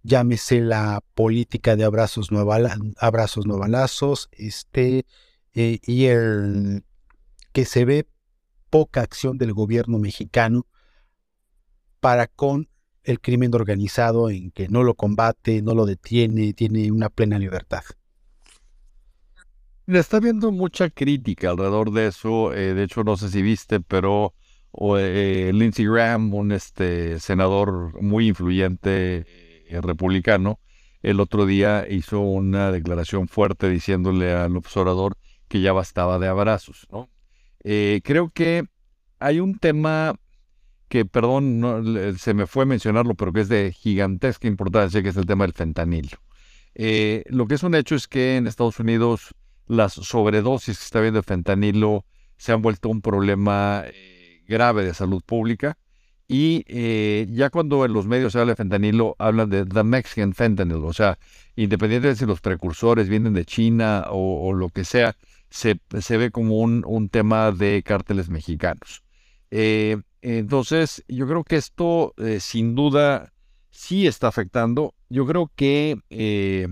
[0.02, 2.40] llámese la política de abrazos no,
[2.98, 5.06] abrazos no balazos, este,
[5.54, 6.82] eh, y el
[7.52, 8.08] que se ve
[8.70, 10.66] poca acción del gobierno mexicano
[12.00, 12.68] para con
[13.04, 17.84] el crimen organizado en que no lo combate, no lo detiene, tiene una plena libertad.
[19.86, 22.52] Está viendo mucha crítica alrededor de eso.
[22.52, 24.34] Eh, de hecho, no sé si viste, pero
[24.98, 29.26] eh, Lindsey Graham, un este, senador muy influyente
[29.68, 30.60] eh, republicano,
[31.02, 35.16] el otro día hizo una declaración fuerte diciéndole al observador
[35.48, 36.86] que ya bastaba de abrazos.
[36.90, 37.08] ¿no?
[37.62, 38.64] creo que
[39.18, 40.14] hay un tema
[40.88, 41.82] que, perdón, no,
[42.18, 45.54] se me fue mencionarlo, pero que es de gigantesca importancia, que es el tema del
[45.54, 46.18] fentanilo.
[46.74, 49.34] Eh, lo que es un hecho es que en Estados Unidos
[49.66, 52.04] las sobredosis que está habiendo de fentanilo
[52.36, 54.19] se han vuelto un problema eh,
[54.50, 55.78] grave de salud pública.
[56.28, 60.34] Y eh, ya cuando en los medios se habla de fentanilo, hablan de the Mexican
[60.34, 61.18] fentanyl, o sea,
[61.56, 65.16] independientemente de si los precursores vienen de China o, lo que sea,
[65.48, 69.02] se, se, ve como un, un tema de cárteles mexicanos.
[70.22, 73.32] Entonces, yo creo que esto eh, sin duda
[73.70, 74.94] sí está afectando.
[75.08, 76.68] Yo creo que eh,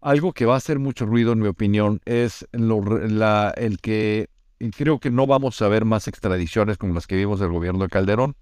[0.00, 4.28] algo que va a hacer mucho ruido, en mi opinión, es el que
[4.76, 7.90] creo que no vamos a ver más extradiciones como las que vimos del gobierno de
[7.90, 8.36] Calderón.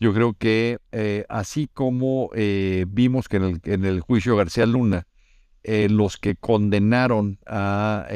[0.00, 2.30] Yo creo que eh, así como
[2.86, 5.06] vimos que en el, en el juicio García Luna,
[5.64, 8.06] los que condenaron a,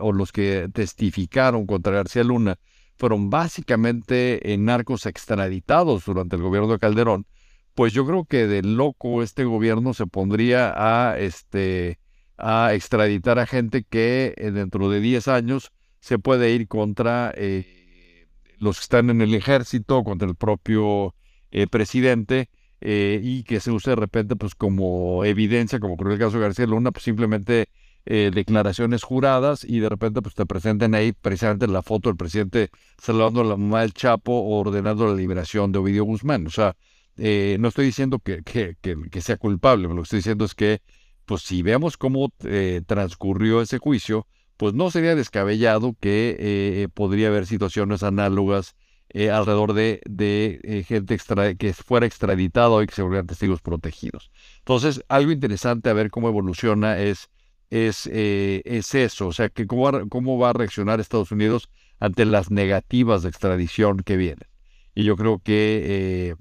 [0.00, 2.58] o los que testificaron contra García Luna,
[2.98, 7.26] fueron básicamente en narcos extraditados durante el gobierno de Calderón,
[7.74, 12.00] pues yo creo que de loco este gobierno se pondría a, este,
[12.36, 15.70] a extraditar a gente que eh, dentro de 10 años
[16.00, 18.26] se puede ir contra eh,
[18.58, 21.14] los que están en el ejército, contra el propio
[21.50, 22.48] eh, presidente,
[22.80, 26.66] y que se use de repente pues como evidencia, como ocurrió el caso de García
[26.66, 27.68] Luna, pues simplemente
[28.10, 32.70] eh, declaraciones juradas y de repente pues te presenten ahí precisamente la foto del presidente
[32.96, 36.46] saludando a la mamá del Chapo ordenando la liberación de Ovidio Guzmán.
[36.46, 36.74] O sea,
[37.18, 40.80] eh, no estoy diciendo que, que, que, sea culpable, lo que estoy diciendo es que
[41.26, 44.26] pues si vemos cómo eh, transcurrió ese juicio,
[44.58, 48.76] pues no sería descabellado que podría haber situaciones análogas
[49.14, 54.30] alrededor de, gente extra, que fuera extraditado y que se volvieran testigos protegidos.
[54.58, 57.30] Entonces, algo interesante a ver cómo evoluciona es
[57.70, 61.68] es, eh, es eso, o sea, que cómo, va a reaccionar Estados Unidos
[62.00, 64.48] ante las negativas de extradición que vienen.
[64.94, 66.34] Y yo creo que, eh,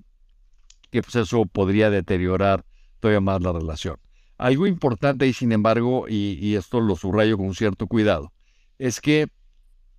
[0.89, 2.65] que pues eso podría deteriorar
[2.99, 3.97] todavía más la relación.
[4.37, 8.31] Algo importante y sin embargo, y, esto lo subrayo con cierto cuidado,
[8.77, 9.27] es que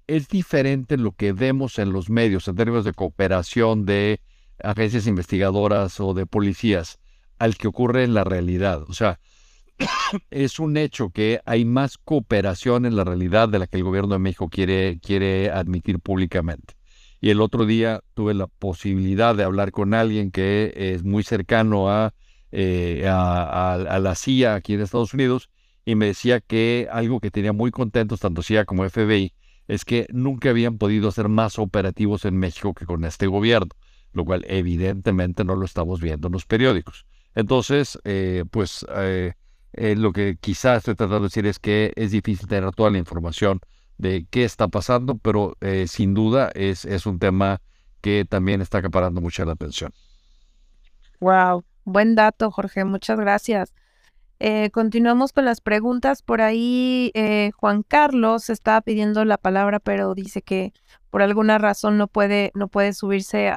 [0.07, 4.21] es diferente lo que vemos en los medios en términos de cooperación de
[4.63, 6.99] agencias investigadoras o de policías
[7.39, 8.83] al que ocurre en la realidad.
[8.89, 9.19] O sea,
[10.31, 14.15] es un hecho que hay más cooperación en la realidad de la que el gobierno
[14.15, 16.75] de México quiere, quiere admitir públicamente.
[17.21, 21.91] Y el otro día tuve la posibilidad de hablar con alguien que es muy cercano
[21.91, 22.15] a,
[22.53, 25.51] eh, a, la CIA aquí en Estados Unidos
[25.85, 29.33] y me decía que algo que tenía muy contentos tanto CIA como FBI
[29.69, 33.71] es que nunca habían podido ser más operativos en México que con este gobierno,
[34.13, 37.07] lo cual evidentemente no lo estamos viendo en los periódicos.
[37.35, 39.35] Entonces, eh, pues eh,
[39.73, 42.99] eh, lo que quizás estoy tratando de decir es que es difícil tener toda la
[42.99, 43.61] información
[43.99, 47.61] de qué está pasando, pero eh, sin duda es, es un tema
[48.01, 49.93] que también está acaparando mucha la atención.
[51.21, 53.75] Wow, buen dato, Jorge, muchas gracias.
[54.41, 56.23] Eh, continuamos con las preguntas.
[56.23, 60.73] Por ahí eh, Juan Carlos estaba pidiendo la palabra, pero dice que
[61.11, 63.53] por alguna razón no puede, no puede subirse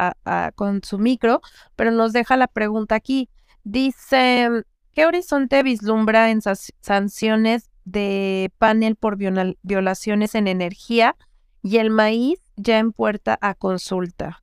[0.55, 1.41] con su micro,
[1.75, 3.29] pero nos deja la pregunta aquí.
[3.63, 4.49] Dice,
[4.93, 11.15] ¿qué horizonte vislumbra en sanciones de panel por violaciones en energía
[11.61, 14.41] y el maíz ya en puerta a consulta?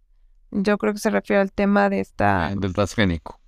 [0.51, 2.47] Yo creo que se refiere al tema de esta...
[2.47, 3.39] Ah, del transgénico.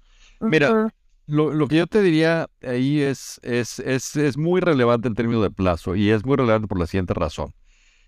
[0.40, 0.92] Mira,
[1.26, 5.50] lo, que yo te diría ahí es, es, es, es, muy relevante en términos de
[5.50, 7.54] plazo y es muy relevante por la siguiente razón.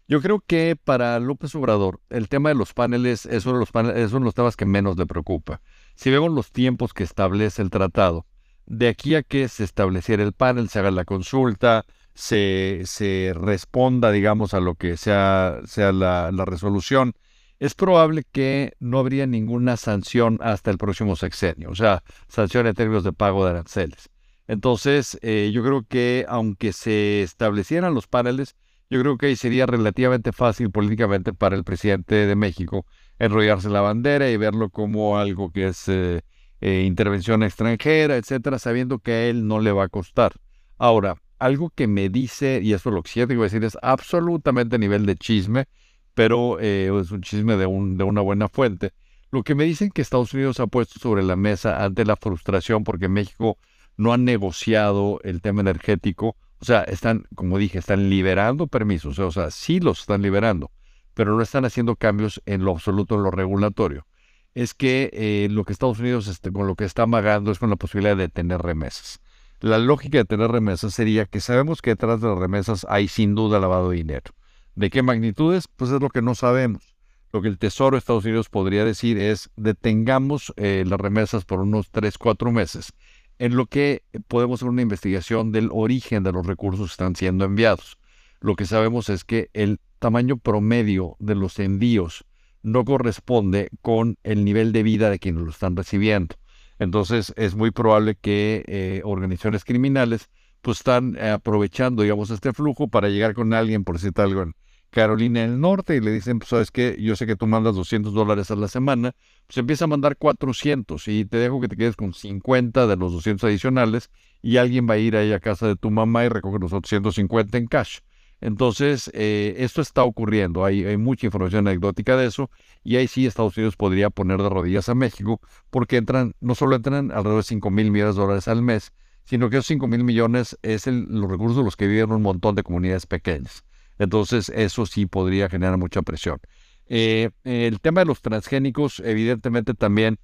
[0.08, 3.70] Yo creo que para López Obrador el tema de los paneles es uno de los,
[3.70, 5.60] paneles, es uno de los temas que menos le preocupa.
[5.94, 8.26] Si vemos los tiempos que establece el tratado,
[8.66, 14.10] de aquí a que se estableciera el panel, se haga la consulta, se, se responda,
[14.10, 17.14] digamos, a lo que sea, sea la, la resolución,
[17.62, 22.74] es probable que no habría ninguna sanción hasta el próximo sexenio, o sea, sanción en
[22.74, 24.10] términos de pago de aranceles.
[24.48, 28.56] Entonces, eh, yo creo que aunque se establecieran los paneles,
[28.90, 32.84] yo creo que ahí sería relativamente fácil políticamente para el presidente de México
[33.20, 36.22] enrollarse la bandera y verlo como algo que es eh,
[36.60, 40.32] eh, intervención extranjera, etcétera, sabiendo que a él no le va a costar.
[40.78, 44.74] Ahora, algo que me dice, y eso lo que sí voy a decir, es absolutamente
[44.74, 45.68] a nivel de chisme,
[46.14, 48.92] pero eh, es un chisme de, un, de una buena fuente.
[49.30, 52.84] Lo que me dicen que Estados Unidos ha puesto sobre la mesa ante la frustración
[52.84, 53.56] porque México
[53.96, 59.32] no ha negociado el tema energético, o sea, están, como dije, están liberando permisos, o
[59.32, 60.70] sea, sí los están liberando,
[61.14, 64.06] pero no están haciendo cambios en lo absoluto en lo regulatorio.
[64.54, 67.70] Es que eh, lo que Estados Unidos este, con lo que está amagando es con
[67.70, 69.20] la posibilidad de tener remesas.
[69.60, 73.34] La lógica de tener remesas sería que sabemos que detrás de las remesas hay sin
[73.34, 74.32] duda lavado de dinero.
[74.74, 75.68] ¿De qué magnitudes?
[75.68, 76.96] Pues es lo que no sabemos.
[77.32, 81.60] Lo que el Tesoro de Estados Unidos podría decir es detengamos eh, las remesas por
[81.60, 82.92] unos 3, 4 meses,
[83.38, 87.44] en lo que podemos hacer una investigación del origen de los recursos que están siendo
[87.44, 87.98] enviados.
[88.40, 92.24] Lo que sabemos es que el tamaño promedio de los envíos
[92.62, 96.36] no corresponde con el nivel de vida de quienes lo están recibiendo.
[96.78, 100.30] Entonces es muy probable que eh, organizaciones criminales
[100.62, 104.54] pues están aprovechando, digamos, este flujo para llegar con alguien, por decirte algo, en
[104.90, 108.12] Carolina del Norte y le dicen, pues sabes qué, yo sé que tú mandas 200
[108.12, 109.14] dólares a la semana,
[109.46, 113.12] pues empieza a mandar 400 y te dejo que te quedes con 50 de los
[113.12, 114.10] 200 adicionales
[114.42, 116.90] y alguien va a ir ahí a casa de tu mamá y recoge los otros
[116.90, 118.00] 150 en cash.
[118.42, 122.50] Entonces, eh, esto está ocurriendo, hay, hay, mucha información anecdótica de eso,
[122.82, 125.40] y ahí sí Estados Unidos podría poner de rodillas a México,
[125.70, 128.92] porque entran, no solo entran alrededor de 5 mil millones de dólares al mes,
[129.24, 132.54] sino que esos 5 mil millones es los recursos de los que viven un montón
[132.54, 133.64] de comunidades pequeñas.
[133.98, 136.40] Entonces, eso sí podría generar mucha presión.
[136.86, 140.18] Eh, el tema de los transgénicos, evidentemente también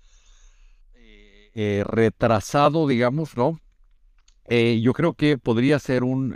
[1.54, 3.60] eh, retrasado, digamos, ¿no?
[4.50, 6.34] Eh, yo creo que podría ser un,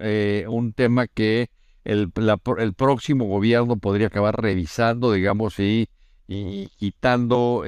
[0.49, 1.51] un tema que
[1.85, 2.13] el,
[2.59, 5.89] el, próximo gobierno podría acabar revisando, digamos, y,
[6.29, 7.65] y quitando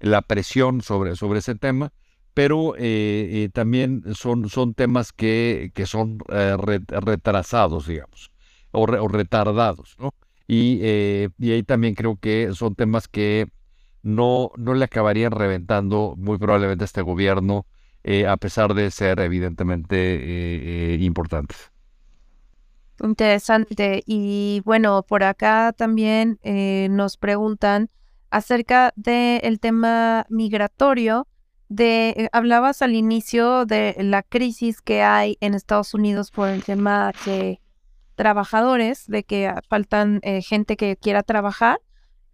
[0.00, 1.92] la presión sobre, sobre ese tema
[2.34, 8.32] pero eh, eh, también son, son temas que, que son eh, retrasados, digamos,
[8.72, 10.12] o, retardados, ¿no?
[10.46, 10.84] Y,
[11.38, 13.46] y, ahí también creo que son temas que
[14.02, 17.64] no, no le acabarían reventando muy probablemente a este gobierno,
[18.28, 21.72] a pesar de ser evidentemente importantes.
[23.02, 24.02] Interesante.
[24.04, 26.38] Y bueno, por acá también
[26.94, 27.88] nos preguntan
[28.28, 31.26] acerca del tema migratorio
[31.74, 36.62] de, eh, hablabas al inicio de la crisis que hay en Estados Unidos por el
[36.62, 37.60] tema de
[38.14, 41.80] trabajadores, de que faltan eh, gente que quiera trabajar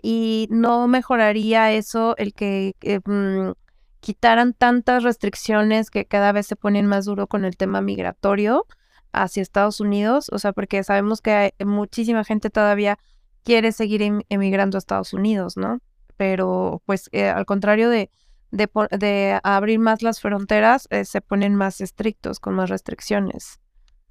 [0.03, 2.75] y no mejoraría eso el que
[3.07, 3.53] mm,
[4.01, 8.67] quitaran tantas restricciones que cada vez se ponen más duro con el tema migratorio
[9.13, 12.99] hacia Estados Unidos, o sea, porque sabemos que hay muchísima gente todavía
[13.43, 15.81] quiere seguir em, emigrando a Estados Unidos, ¿no?
[16.19, 18.11] Pero pues eh, al contrario de
[18.51, 23.61] de, abrir más las fronteras, eh, se ponen más estrictos, con más restricciones.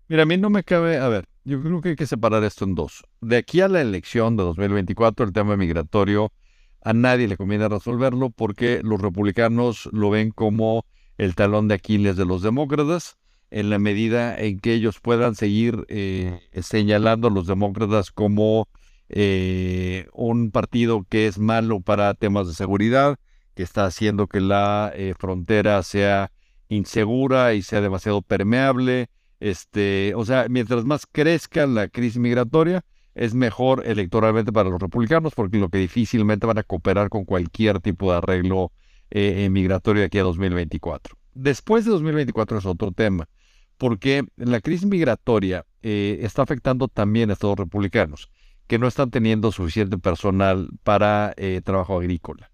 [0.07, 2.65] Mira, a mí no me cabe, a ver, yo creo que hay que separar esto
[2.65, 3.03] en dos.
[3.21, 6.31] De aquí a la elección de 2024, el tema migratorio,
[6.81, 10.85] a nadie le conviene resolverlo porque los republicanos lo ven como
[11.17, 13.17] el talón de Aquiles de los demócratas,
[13.51, 18.67] en la medida en que ellos puedan seguir eh, señalando a los demócratas como
[19.09, 23.17] eh, un partido que es malo para temas de seguridad,
[23.59, 26.31] que está haciendo que la eh, frontera sea
[26.69, 29.09] insegura y sea demasiado permeable.
[29.41, 32.85] Este, o sea, mientras más crezca la crisis migratoria,
[33.15, 37.81] es mejor electoralmente para los republicanos, porque lo que difícilmente van a cooperar con cualquier
[37.81, 38.71] tipo de arreglo
[39.09, 41.17] eh, migratorio de aquí a 2024.
[41.33, 43.27] Después de 2024 es otro tema,
[43.77, 48.31] porque la crisis migratoria eh, está afectando también a Estados republicanos,
[48.67, 52.48] que no están teniendo suficiente personal para eh, trabajo agrícola.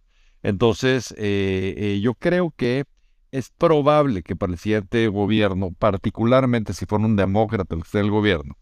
[0.46, 2.86] Entonces, eh, yo creo que
[3.32, 8.00] es probable que para el siguiente gobierno, particularmente si fuera un demócrata el que esté
[8.00, 8.56] el gobierno,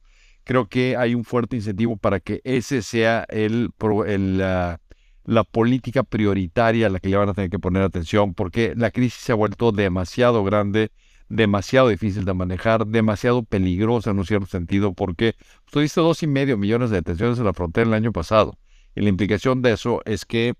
[0.46, 3.72] creo que hay un fuerte incentivo para que ese sea el,
[4.38, 4.80] la,
[5.26, 8.90] la política prioritaria a la que le van a tener que poner atención, porque la
[8.90, 10.90] crisis se ha vuelto demasiado grande,
[11.28, 15.36] demasiado difícil de manejar, demasiado peligrosa en un cierto sentido, porque
[15.74, 18.58] dice dos y medio millones de detenciones en la frontera el año pasado.
[18.96, 20.54] Y la implicación de eso es que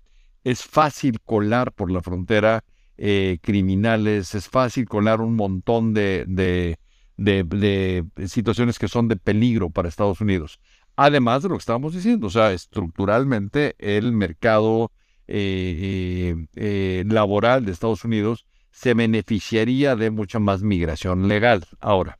[0.44, 2.64] es fácil colar por la frontera
[2.96, 6.78] eh, criminales, es fácil colar un montón de, de,
[7.16, 10.60] de, situaciones que son de peligro para Estados Unidos.
[10.94, 14.92] Además de lo que estábamos diciendo, o sea, estructuralmente el mercado
[15.26, 21.64] eh, eh, laboral de Estados Unidos se beneficiaría de mucha más migración legal.
[21.80, 22.18] Ahora,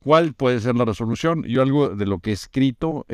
[0.00, 1.44] ¿cuál puede ser la resolución?
[1.44, 3.04] Yo algo de lo que he escrito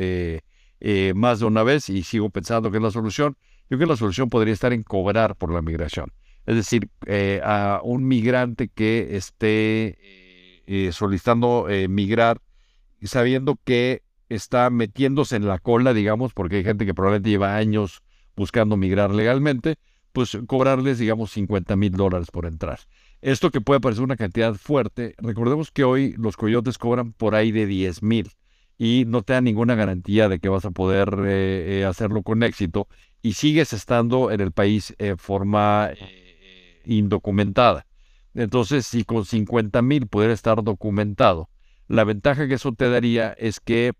[1.15, 3.37] más de una vez y sigo pensando que es la solución,
[3.71, 6.11] yo creo que la solución podría estar en cobrar por la migración.
[6.45, 9.97] Es decir, eh, a un migrante que esté
[10.67, 12.41] eh, solicitando eh, migrar,
[13.03, 18.01] sabiendo que está metiéndose en la cola, digamos, porque hay gente que probablemente lleva años
[18.35, 19.75] buscando migrar legalmente,
[20.11, 22.79] pues cobrarles, digamos, 50 mil dólares por entrar.
[23.21, 27.51] Esto que puede parecer una cantidad fuerte, recordemos que hoy los coyotes cobran por ahí
[27.51, 28.31] de 10 mil
[28.83, 32.87] y no te da ninguna garantía de que vas a poder hacerlo con éxito
[33.21, 37.85] y sigues estando en el país en forma eh, indocumentada.
[38.33, 41.47] Entonces, si con 50 mil pudiera estar documentado,
[41.87, 43.93] la ventaja que eso te daría es que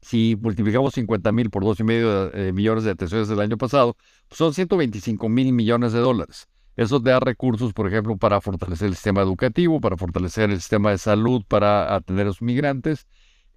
[0.00, 3.96] si multiplicamos 50 mil por 2,5 medio eh, millones de detenciones del año pasado,
[4.26, 6.48] pues son 125 mil millones de dólares.
[6.74, 10.90] Eso te da recursos, por ejemplo, para fortalecer el sistema educativo, para fortalecer el sistema
[10.90, 13.06] de salud, para atender a los migrantes.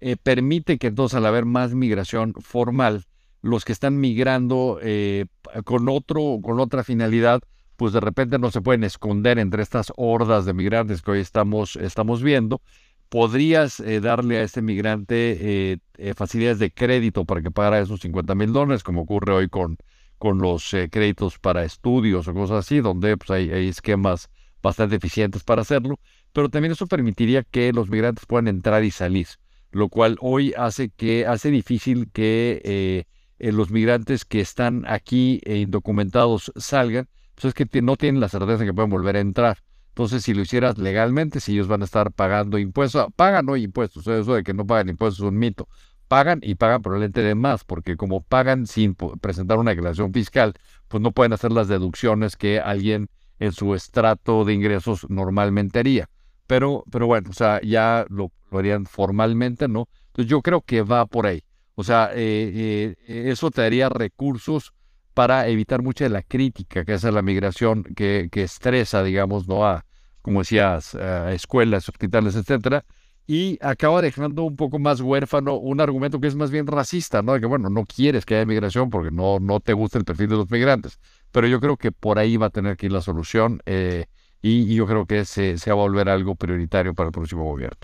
[0.00, 3.04] Eh, permite que entonces al haber más migración formal,
[3.42, 5.26] los que están migrando eh,
[5.64, 7.40] con, otro, con otra finalidad,
[7.76, 11.76] pues de repente no se pueden esconder entre estas hordas de migrantes que hoy estamos,
[11.76, 12.60] estamos viendo.
[13.08, 15.78] Podrías eh, darle a este migrante
[16.16, 19.78] facilidades de crédito para que pagara esos 50 mil dólares, como ocurre hoy con,
[20.18, 24.28] con los créditos para estudios o cosas así, donde pues, hay, esquemas
[24.62, 26.00] bastante eficientes para hacerlo.
[26.32, 29.28] Pero también eso permitiría que los migrantes puedan entrar y salir,
[29.70, 35.56] lo cual hoy hace que hace difícil que eh, los migrantes que están aquí e
[35.56, 39.58] indocumentados salgan, pues es que no tienen la certeza de que pueden volver a entrar.
[39.96, 44.06] Entonces, si lo hicieras legalmente, si ellos van a estar pagando impuestos, pagan hoy impuestos,
[44.06, 45.68] eso de que no pagan impuestos es un mito.
[46.06, 50.52] Pagan y pagan probablemente de más, porque como pagan sin presentar una declaración fiscal,
[50.88, 53.08] pues no pueden hacer las deducciones que alguien
[53.38, 56.08] en su estrato de ingresos normalmente haría.
[56.46, 59.88] Pero, pero bueno, o sea, ya lo, lo harían formalmente, ¿no?
[60.08, 61.42] Entonces yo creo que va por ahí.
[61.74, 64.72] O sea, eh, eh, eso te daría recursos
[65.14, 69.66] para evitar mucha de la crítica que hace la migración, que, que estresa, digamos, ¿no?
[69.66, 69.84] A,
[70.22, 72.84] como decías, a escuelas, hospitales, etcétera,
[73.26, 77.32] y acaba dejando un poco más huérfano un argumento que es más bien racista, ¿no?
[77.32, 80.28] De que, bueno, no quieres que haya migración porque no, no te gusta el perfil
[80.28, 81.00] de los migrantes.
[81.32, 84.06] Pero yo creo que por ahí va a tener que ir la solución eh,
[84.46, 87.78] y, yo creo que se, se va a volver algo prioritario para el próximo gobierno.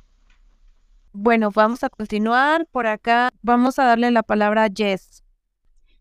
[1.12, 3.30] Bueno, vamos a continuar por acá.
[3.42, 5.22] Vamos a darle la palabra a Jess.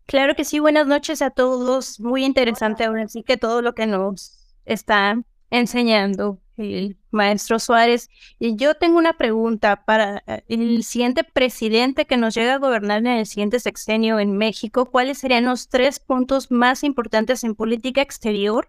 [0.06, 2.00] Claro que sí, buenas noches a todos.
[2.00, 8.08] Muy interesante ahora sí que todo lo que nos está enseñando el maestro Suárez.
[8.38, 12.98] Y yo tengo una pregunta para eh, el siguiente presidente que nos llega a gobernar
[12.98, 14.86] en el siguiente sexenio en México.
[14.86, 18.68] ¿Cuáles serían los tres puntos más importantes en política exterior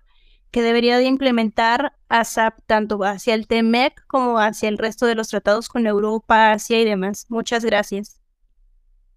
[0.54, 5.30] que debería de implementar ASAP tanto hacia el TEMEC como hacia el resto de los
[5.30, 7.26] tratados con Europa, Asia y demás.
[7.28, 8.22] Muchas gracias.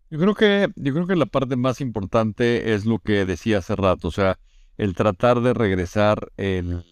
[0.09, 3.77] Yo creo que, yo creo que la parte más importante es lo que decía hace
[3.77, 4.39] rato, o sea,
[4.79, 6.85] el tratar de regresar el,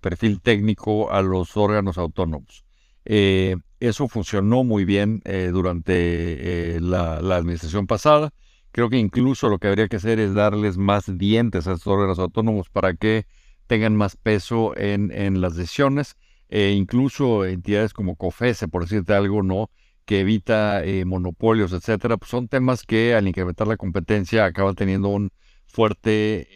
[0.00, 2.64] perfil técnico a los órganos autónomos.
[3.04, 8.30] Eh, eso funcionó muy bien eh, durante eh, la, la, administración pasada.
[8.70, 12.20] Creo que incluso lo que habría que hacer es darles más dientes a estos órganos
[12.20, 13.26] autónomos para que
[13.70, 16.16] tengan más peso en, en las decisiones,
[16.48, 19.70] e incluso entidades como COFESE, por decirte algo, ¿no?
[20.04, 25.06] que evita eh, monopolios, etcétera, pues son temas que al incrementar la competencia acaban teniendo
[25.10, 25.30] un
[25.66, 26.48] fuerte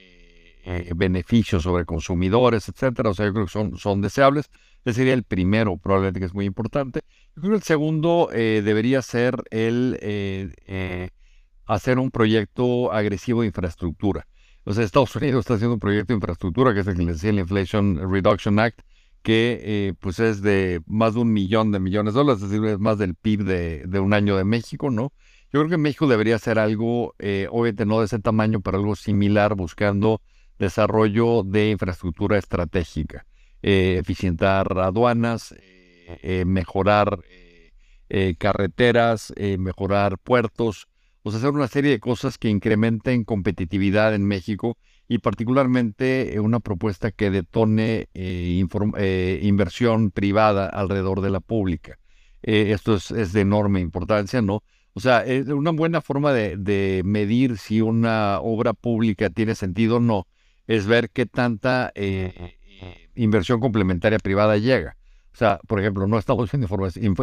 [0.64, 3.10] eh, beneficio sobre consumidores, etcétera.
[3.10, 4.50] O sea, yo creo que son, son deseables.
[4.84, 7.02] Ese sería el primero, probablemente que es muy importante.
[7.36, 10.52] Yo creo que el segundo eh, debería ser el
[11.66, 14.26] hacer un proyecto agresivo de infraestructura.
[14.64, 17.30] O sea, Estados Unidos está haciendo un proyecto de infraestructura que es el que decía
[17.30, 18.80] el Inflation Reduction Act,
[19.22, 22.64] que eh, pues es de más de un millón de millones de dólares, es decir,
[22.66, 25.12] es más del PIB de, un año de México, ¿no?
[25.52, 28.96] Yo creo que México debería hacer algo, eh, obviamente no de ese tamaño, pero algo
[28.96, 30.20] similar, buscando
[30.58, 33.26] desarrollo de infraestructura estratégica,
[33.62, 35.54] eh, eficientar aduanas,
[36.44, 37.20] mejorar
[38.38, 40.86] carreteras, mejorar puertos,
[41.30, 44.76] sea, hacer una serie de cosas que incrementen competitividad en México
[45.08, 48.64] y particularmente eh, una propuesta que detone eh,
[48.98, 51.98] eh, inversión privada alrededor de la pública.
[52.42, 54.62] esto es, de enorme importancia, ¿no?
[54.92, 60.00] O sea, es una buena forma de, medir si una obra pública tiene sentido o
[60.00, 60.26] no,
[60.66, 61.92] es ver qué tanta
[63.14, 64.96] inversión complementaria privada llega.
[65.32, 66.68] O sea, por ejemplo, no estamos viendo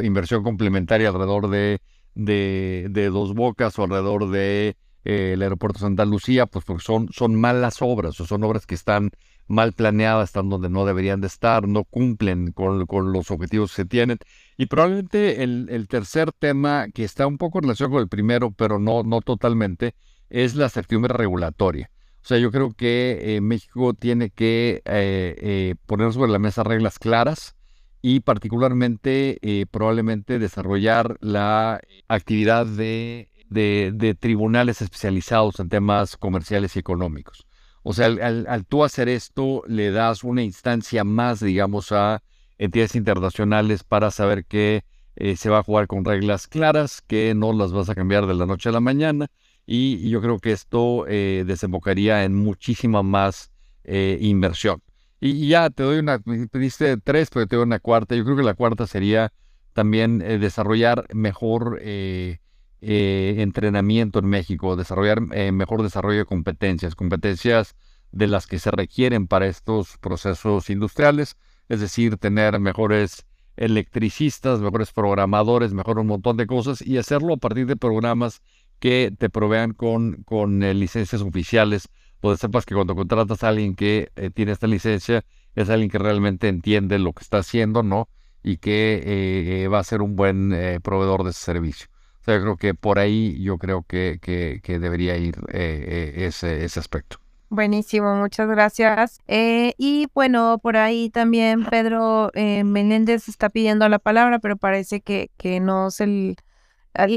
[0.02, 1.80] inversión complementaria alrededor de
[2.16, 7.10] de, Dos Bocas o alrededor de eh, el aeropuerto de Santa Lucía, pues porque son,
[7.12, 9.12] son malas obras, o son obras que están
[9.48, 13.86] mal planeadas, están donde no deberían de estar, no cumplen con, los objetivos que se
[13.86, 14.18] tienen.
[14.58, 19.04] Y probablemente el, tercer tema, que está un poco relacionado con el primero, pero no,
[19.04, 19.96] no totalmente,
[20.30, 21.92] es la certidumbre regulatoria.
[22.24, 27.00] O sea, yo creo que eh, México tiene que eh, poner sobre la mesa reglas
[27.00, 27.56] claras,
[28.02, 36.80] y particularmente eh, probablemente desarrollar la actividad de, de, tribunales especializados en temas comerciales y
[36.80, 37.46] económicos.
[37.84, 42.22] O sea, al, tú hacer esto, le das una instancia más, digamos, a
[42.58, 44.84] entidades internacionales para saber que
[45.16, 48.36] eh, se va a jugar con reglas claras, que no las vas a cambiar de
[48.36, 49.28] la noche a la mañana.
[49.66, 53.52] Y, yo creo que esto eh, desembocaría en muchísima más
[53.84, 54.82] inversión.
[55.24, 58.16] Y ya te doy una, pediste tres, pero te doy una cuarta.
[58.16, 59.32] Yo creo que la cuarta sería
[59.74, 62.40] también eh, desarrollar mejor eh,
[62.82, 67.76] eh, entrenamiento en México, desarrollar mejor desarrollo de competencias, competencias
[68.12, 71.38] de las que se requieren para estos procesos industriales,
[71.70, 77.38] es decir, tener mejores electricistas, mejores programadores, mejor un montón de cosas y hacerlo a
[77.38, 78.42] partir de programas
[78.80, 81.90] que te provean con, con licencias oficiales
[82.22, 85.24] donde sepas que cuando contratas a alguien que eh, tiene esta licencia,
[85.56, 88.08] es alguien que realmente entiende lo que está haciendo, ¿no?
[88.44, 91.88] Y que eh, va a ser un buen eh, proveedor de ese servicio.
[92.22, 96.80] O sea, yo creo que por ahí yo creo que, que, debería ir ese, ese
[96.80, 97.18] aspecto.
[97.50, 99.20] Buenísimo, muchas gracias.
[99.28, 105.60] y bueno, por ahí también Pedro Menéndez está pidiendo la palabra, pero parece que, que
[105.60, 106.36] no se...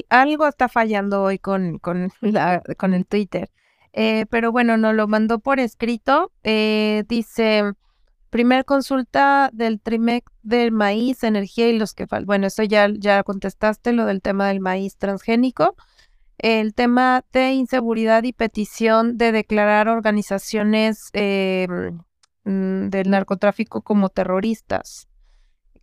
[0.08, 2.10] algo está fallando hoy con, con
[2.94, 3.50] el Twitter.
[3.96, 6.32] Eh, pero bueno, nos lo mandó por escrito.
[6.42, 7.62] Eh, dice,
[8.28, 12.26] primer consulta del TRIMEC del maíz, energía y los que faltan.
[12.26, 15.76] Bueno, eso ya, ya contestaste, lo del tema del maíz transgénico.
[16.38, 21.68] El tema de inseguridad y petición de declarar organizaciones eh,
[22.42, 25.06] mm, del narcotráfico como terroristas.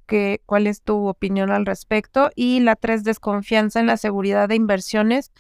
[0.05, 2.30] ¿Qué, ¿Cuál es tu opinión al respecto?
[2.36, 5.32] Y la tres, desconfianza en la seguridad de inversiones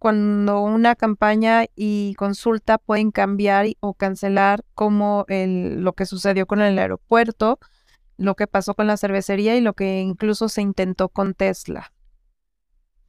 [0.00, 6.62] cuando una campaña y consulta pueden cambiar o cancelar como el, lo que sucedió con
[6.62, 7.58] el aeropuerto,
[8.16, 11.92] lo que pasó con la cervecería y lo que incluso se intentó con Tesla.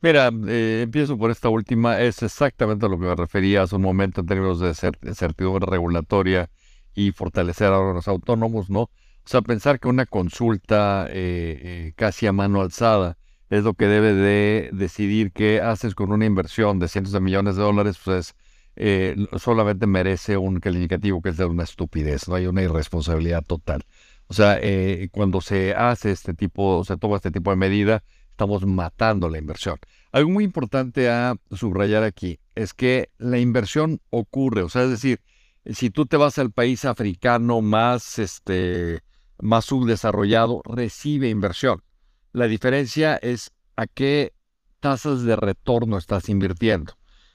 [0.01, 2.01] Mira, eh, empiezo por esta última.
[2.01, 6.49] Es exactamente a lo que me refería hace un momento en términos de certidumbre regulatoria
[6.93, 8.81] y fortalecer a los autónomos, ¿no?
[8.81, 8.89] O
[9.23, 13.17] sea, pensar que una consulta eh, eh, casi a mano alzada
[13.51, 17.57] es lo que debe de decidir qué haces con una inversión de cientos de millones
[17.57, 18.33] de dólares, pues
[18.77, 23.83] eh, solamente merece un calificativo que es de una estupidez, no hay una irresponsabilidad total.
[24.27, 28.65] O sea, eh, cuando se hace este tipo, se toma este tipo de medida, estamos
[28.65, 29.77] matando la inversión.
[30.13, 35.19] Algo muy importante a subrayar aquí es que la inversión ocurre, o sea, es decir,
[35.65, 39.01] si tú te vas al país africano más, este,
[39.41, 41.83] más subdesarrollado, recibe inversión.
[42.33, 44.33] La diferencia es a qué
[44.79, 46.93] tasas de retorno estás invirtiendo.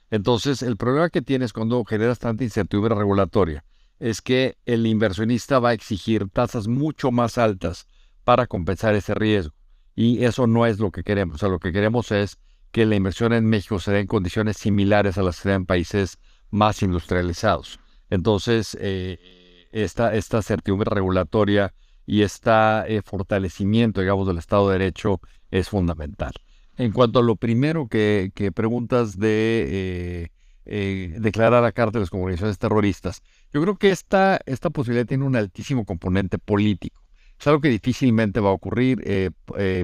[0.09, 3.63] Entonces, el problema que tienes cuando generas tanta incertidumbre regulatoria
[3.99, 7.87] es que el inversionista va a exigir tasas mucho más altas
[8.23, 9.53] para compensar ese riesgo.
[9.95, 11.35] Y eso no es lo que queremos.
[11.35, 12.37] O sea, lo que queremos es
[12.71, 15.65] que la inversión en México se dé en condiciones similares a las que se en
[15.65, 16.19] países
[16.51, 17.79] más industrializados.
[18.09, 21.73] Entonces, eh, esta, esta certidumbre regulatoria
[22.07, 25.19] y este fortalecimiento, digamos, del Estado de Derecho
[25.51, 26.31] es fundamental.
[26.77, 30.27] En cuanto a lo primero que, preguntas de eh,
[30.65, 33.21] eh, declarar a cárteles como organizaciones terroristas,
[33.53, 37.03] yo creo que esta, esta posibilidad tiene un altísimo componente político.
[37.37, 39.03] Es algo que difícilmente va a ocurrir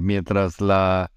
[0.01, 1.11] mientras la,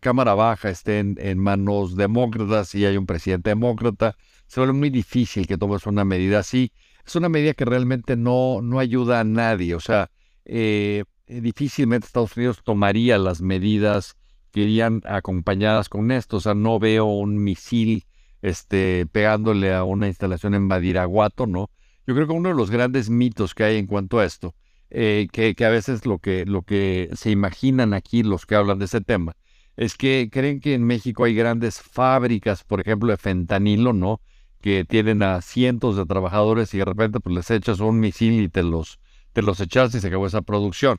[0.00, 4.16] Cámara Baja esté en, en, manos demócratas y hay un presidente demócrata,
[4.48, 6.72] se vuelve muy difícil que tomes una medida así.
[7.08, 9.74] Es una medida que realmente no, no ayuda a nadie.
[9.74, 10.10] O sea,
[10.44, 14.18] eh, difícilmente Estados Unidos tomaría las medidas
[14.52, 16.36] que irían acompañadas con esto.
[16.36, 18.04] O sea, no veo un misil
[18.42, 21.70] este, pegándole a una instalación en Badiraguato, ¿no?
[22.06, 24.54] Yo creo que uno de los grandes mitos que hay en cuanto a esto,
[24.90, 28.80] eh, que, que, a veces lo que, lo que se imaginan aquí los que hablan
[28.80, 29.34] de ese tema,
[29.78, 34.20] es que creen que en México hay grandes fábricas, por ejemplo, de fentanilo, ¿no?
[34.60, 38.48] Que tienen a cientos de trabajadores y de repente pues les echas un misil y
[38.48, 38.98] te los,
[39.32, 40.98] te los echas y se acabó esa producción.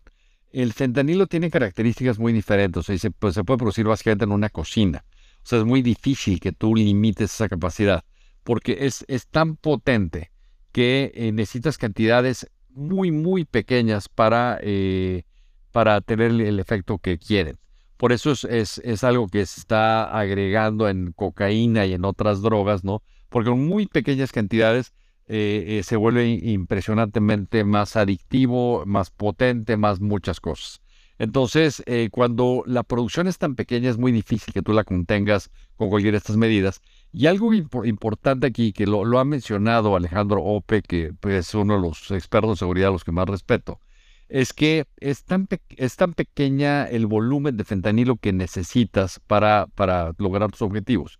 [0.51, 2.85] El fentanilo tiene características muy diferentes,
[3.19, 5.05] pues, se puede producir básicamente en una cocina.
[5.43, 8.03] O sea, es muy difícil que tú limites esa capacidad,
[8.43, 10.31] porque es, es tan potente
[10.71, 15.23] que eh, necesitas cantidades muy, muy pequeñas para, eh,
[15.71, 17.57] para tener el efecto que quieren.
[17.99, 22.85] Por eso es, es, algo que se está agregando en cocaína y en otras drogas,
[22.85, 23.03] ¿no?
[23.29, 24.93] Porque en muy pequeñas cantidades
[25.27, 30.81] eh, eh, se vuelve impresionantemente más adictivo, más potente, más muchas cosas.
[31.19, 35.51] Entonces, eh, cuando la producción es tan pequeña, es muy difícil que tú la contengas
[35.75, 36.81] con cualquiera de estas medidas.
[37.11, 41.81] Y algo importante aquí, que lo, ha mencionado Alejandro Ope, que pues, es uno de
[41.81, 43.81] los expertos de seguridad a los que más respeto,
[44.29, 50.13] es que es tan, es tan pequeña el volumen de fentanilo que necesitas para, para
[50.19, 51.19] lograr tus objetivos,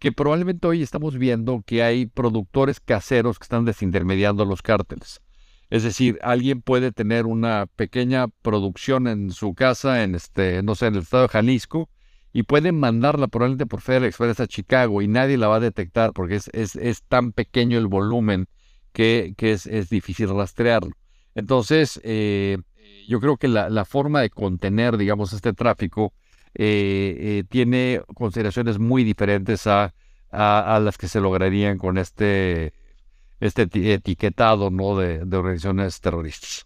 [0.00, 5.20] que probablemente hoy estamos viendo que hay productores caseros que están desintermediando los cárteles.
[5.68, 10.86] Es decir, alguien puede tener una pequeña producción en su casa, en este, no sé,
[10.86, 11.88] en el estado de Jalisco,
[12.32, 16.12] y puede mandarla probablemente por FedEx Express a Chicago y nadie la va a detectar
[16.12, 18.46] porque es, es, es tan pequeño el volumen
[18.92, 20.92] que, que es, es difícil rastrearlo.
[21.34, 22.58] Entonces, eh,
[23.06, 26.14] yo creo que la, forma de contener, digamos, este tráfico
[26.54, 29.92] eh, eh, tiene consideraciones muy diferentes a,
[30.32, 32.72] las que se lograrían con este,
[33.40, 34.96] este etiquetado ¿no?
[34.96, 36.64] de, organizaciones terroristas.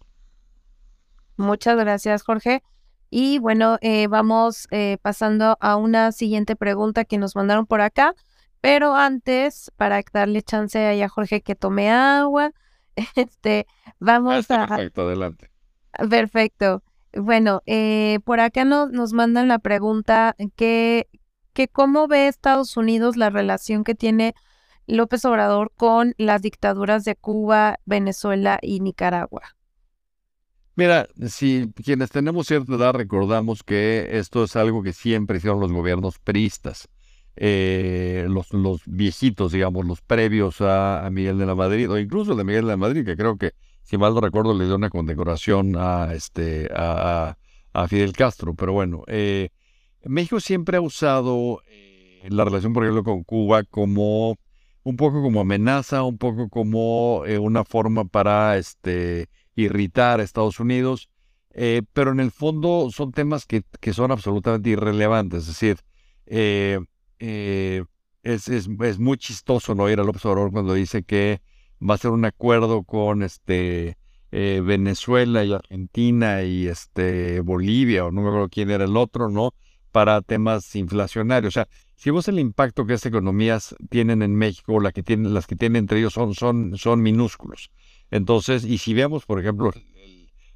[1.37, 2.61] Muchas gracias, Jorge.
[3.09, 3.79] Y bueno,
[4.09, 4.67] vamos
[5.01, 8.13] pasando a una siguiente pregunta que nos mandaron por acá.
[8.61, 12.51] Pero antes, para darle chance a Jorge que tome agua,
[13.15, 13.67] Este,
[13.99, 14.67] vamos a.
[14.67, 15.49] Perfecto, adelante.
[16.09, 16.83] Perfecto.
[17.15, 21.07] Bueno, eh, por acá nos mandan la pregunta que,
[21.53, 24.35] que cómo ve Estados Unidos la relación que tiene
[24.85, 29.55] López Obrador con las dictaduras de Cuba, Venezuela y Nicaragua.
[30.75, 35.71] Mira, si quienes tenemos cierta edad recordamos que esto es algo que siempre hicieron los
[35.71, 36.89] gobiernos peristas.
[37.37, 42.43] Eh, los, los viejitos, digamos, los previos a, Miguel de la Madrid, o incluso de
[42.43, 43.53] Miguel de la Madrid, que creo que,
[43.85, 47.37] si mal no recuerdo, le dio una condecoración a, este, a,
[47.87, 48.55] Fidel Castro.
[48.55, 49.49] Pero bueno, eh,
[50.03, 54.37] México siempre ha usado eh, la relación, por ejemplo, con Cuba como
[54.83, 61.09] un poco como amenaza, un poco como una forma para este, irritar a Estados Unidos.
[61.93, 65.43] pero en el fondo son temas que, que son absolutamente irrelevantes.
[65.43, 65.77] Es decir,
[66.25, 67.83] eh,
[68.23, 71.41] es, es, es, muy chistoso no oír a López Obrador cuando dice que
[71.81, 73.97] va a hacer un acuerdo con este
[74.31, 79.29] eh, Venezuela y Argentina y este Bolivia, o no me acuerdo quién era el otro,
[79.29, 79.53] ¿no?
[79.91, 81.51] Para temas inflacionarios.
[81.51, 85.33] O sea, si vos el impacto que estas economías tienen en México, la que tienen,
[85.33, 87.71] las que tienen entre ellos son, son, son minúsculos.
[88.11, 89.71] Entonces, y si vemos, por ejemplo,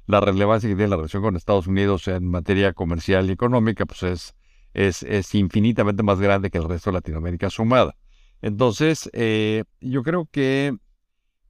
[0.06, 4.02] la relevancia que tiene la relación con Estados Unidos en materia comercial y económica, pues
[4.02, 4.34] es
[4.74, 7.96] es, infinitamente más grande que el resto de Latinoamérica sumada.
[8.42, 10.76] Entonces, eh, yo creo que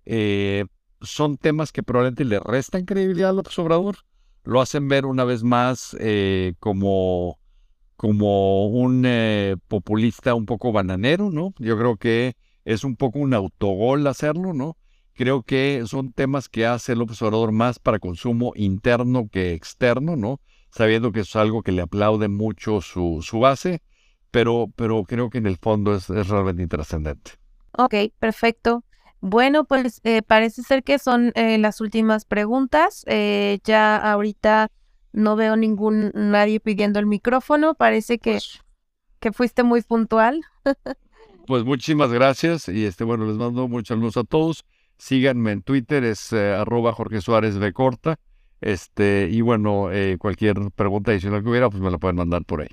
[0.07, 0.65] eh,
[1.01, 3.97] son temas que probablemente le restan credibilidad a López Obrador,
[4.45, 7.39] lo hacen ver una vez más eh, como,
[7.97, 9.07] como un
[9.69, 11.55] populista un poco bananero, ¿no?
[11.59, 12.35] Yo creo que
[12.65, 14.77] es un poco un autogol hacerlo, ¿no?
[15.15, 20.41] Creo que son temas que hace López Obrador más para consumo interno que externo, ¿no?
[20.71, 23.83] sabiendo que es algo que le aplaude mucho su, su base,
[24.31, 27.33] pero, pero creo que en el fondo es, realmente intrascendente.
[27.73, 28.85] Ok, perfecto.
[29.21, 33.05] Bueno, pues eh, parece ser que son eh, las últimas preguntas.
[33.07, 34.71] Eh, ya ahorita
[35.13, 37.75] no veo ningún nadie pidiendo el micrófono.
[37.75, 38.61] Parece que, pues
[39.19, 40.43] que fuiste muy puntual.
[41.47, 44.65] pues muchísimas gracias y este bueno les mando muchas luz a todos.
[44.99, 48.19] Síganme en Twitter, es arroba Jorge Suárez de Corta.
[48.61, 52.61] Este, y bueno, eh, cualquier pregunta adicional que hubiera, pues me la pueden mandar por
[52.61, 52.69] ahí.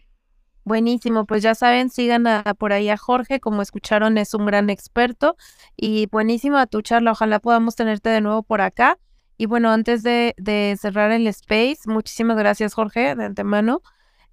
[0.67, 2.25] Buenísimo, pues ya saben, sigan
[2.57, 5.37] por ahí a Jorge, como escucharon, es un gran experto
[5.77, 8.99] y buenísima tu charla, ojalá podamos tenerte de nuevo por acá.
[9.37, 10.35] Y bueno, antes de,
[10.77, 13.81] cerrar el space, muchísimas gracias Jorge de antemano.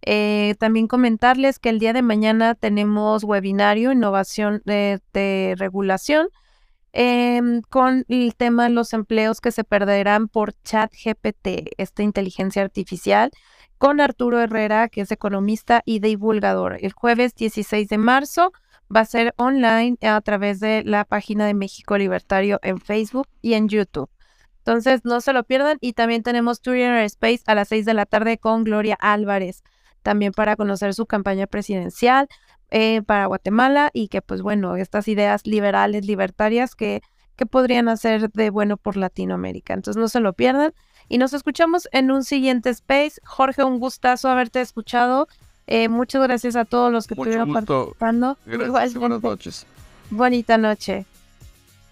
[0.03, 6.31] Eh, también comentarles que el día de mañana tenemos webinario Innovación de, Regulación
[6.93, 12.63] em, con el tema de los empleos que se perderán por chat GPT, esta inteligencia
[12.63, 13.31] artificial,
[13.79, 16.79] con Arturo Herrera, que es economista y divulgador.
[16.81, 18.53] El jueves 16 de marzo
[18.95, 23.55] va a ser online a través de la página de México Libertario en Facebook y
[23.55, 24.11] en YouTube.
[24.59, 25.77] Entonces, no se lo pierdan.
[25.81, 29.63] Y también tenemos Twitter Space a las 6 de la tarde con Gloria Álvarez
[30.05, 32.29] también para conocer su campaña presidencial
[32.71, 37.01] eh, para Guatemala y que pues bueno, estas ideas liberales, libertarias que,
[37.37, 39.75] que podrían hacer de bueno por Latinoamérica.
[39.75, 40.75] Entonces no se lo pierdan
[41.09, 43.21] y nos escuchamos en un siguiente space.
[43.25, 45.29] Jorge, un gustazo haberte escuchado.
[45.67, 48.37] Eh, muchas gracias a todos los que estuvieron participando.
[48.47, 49.67] Gracias, buenas noches.
[50.11, 51.07] Bonita noche.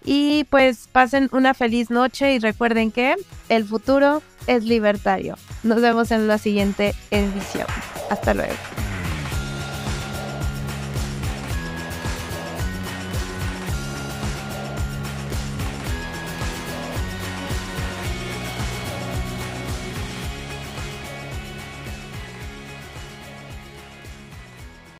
[0.05, 3.15] Y pues pasen una feliz noche y recuerden que
[3.49, 5.37] el futuro es libertario.
[5.63, 7.67] Nos vemos en la siguiente edición.
[8.09, 8.53] Hasta luego.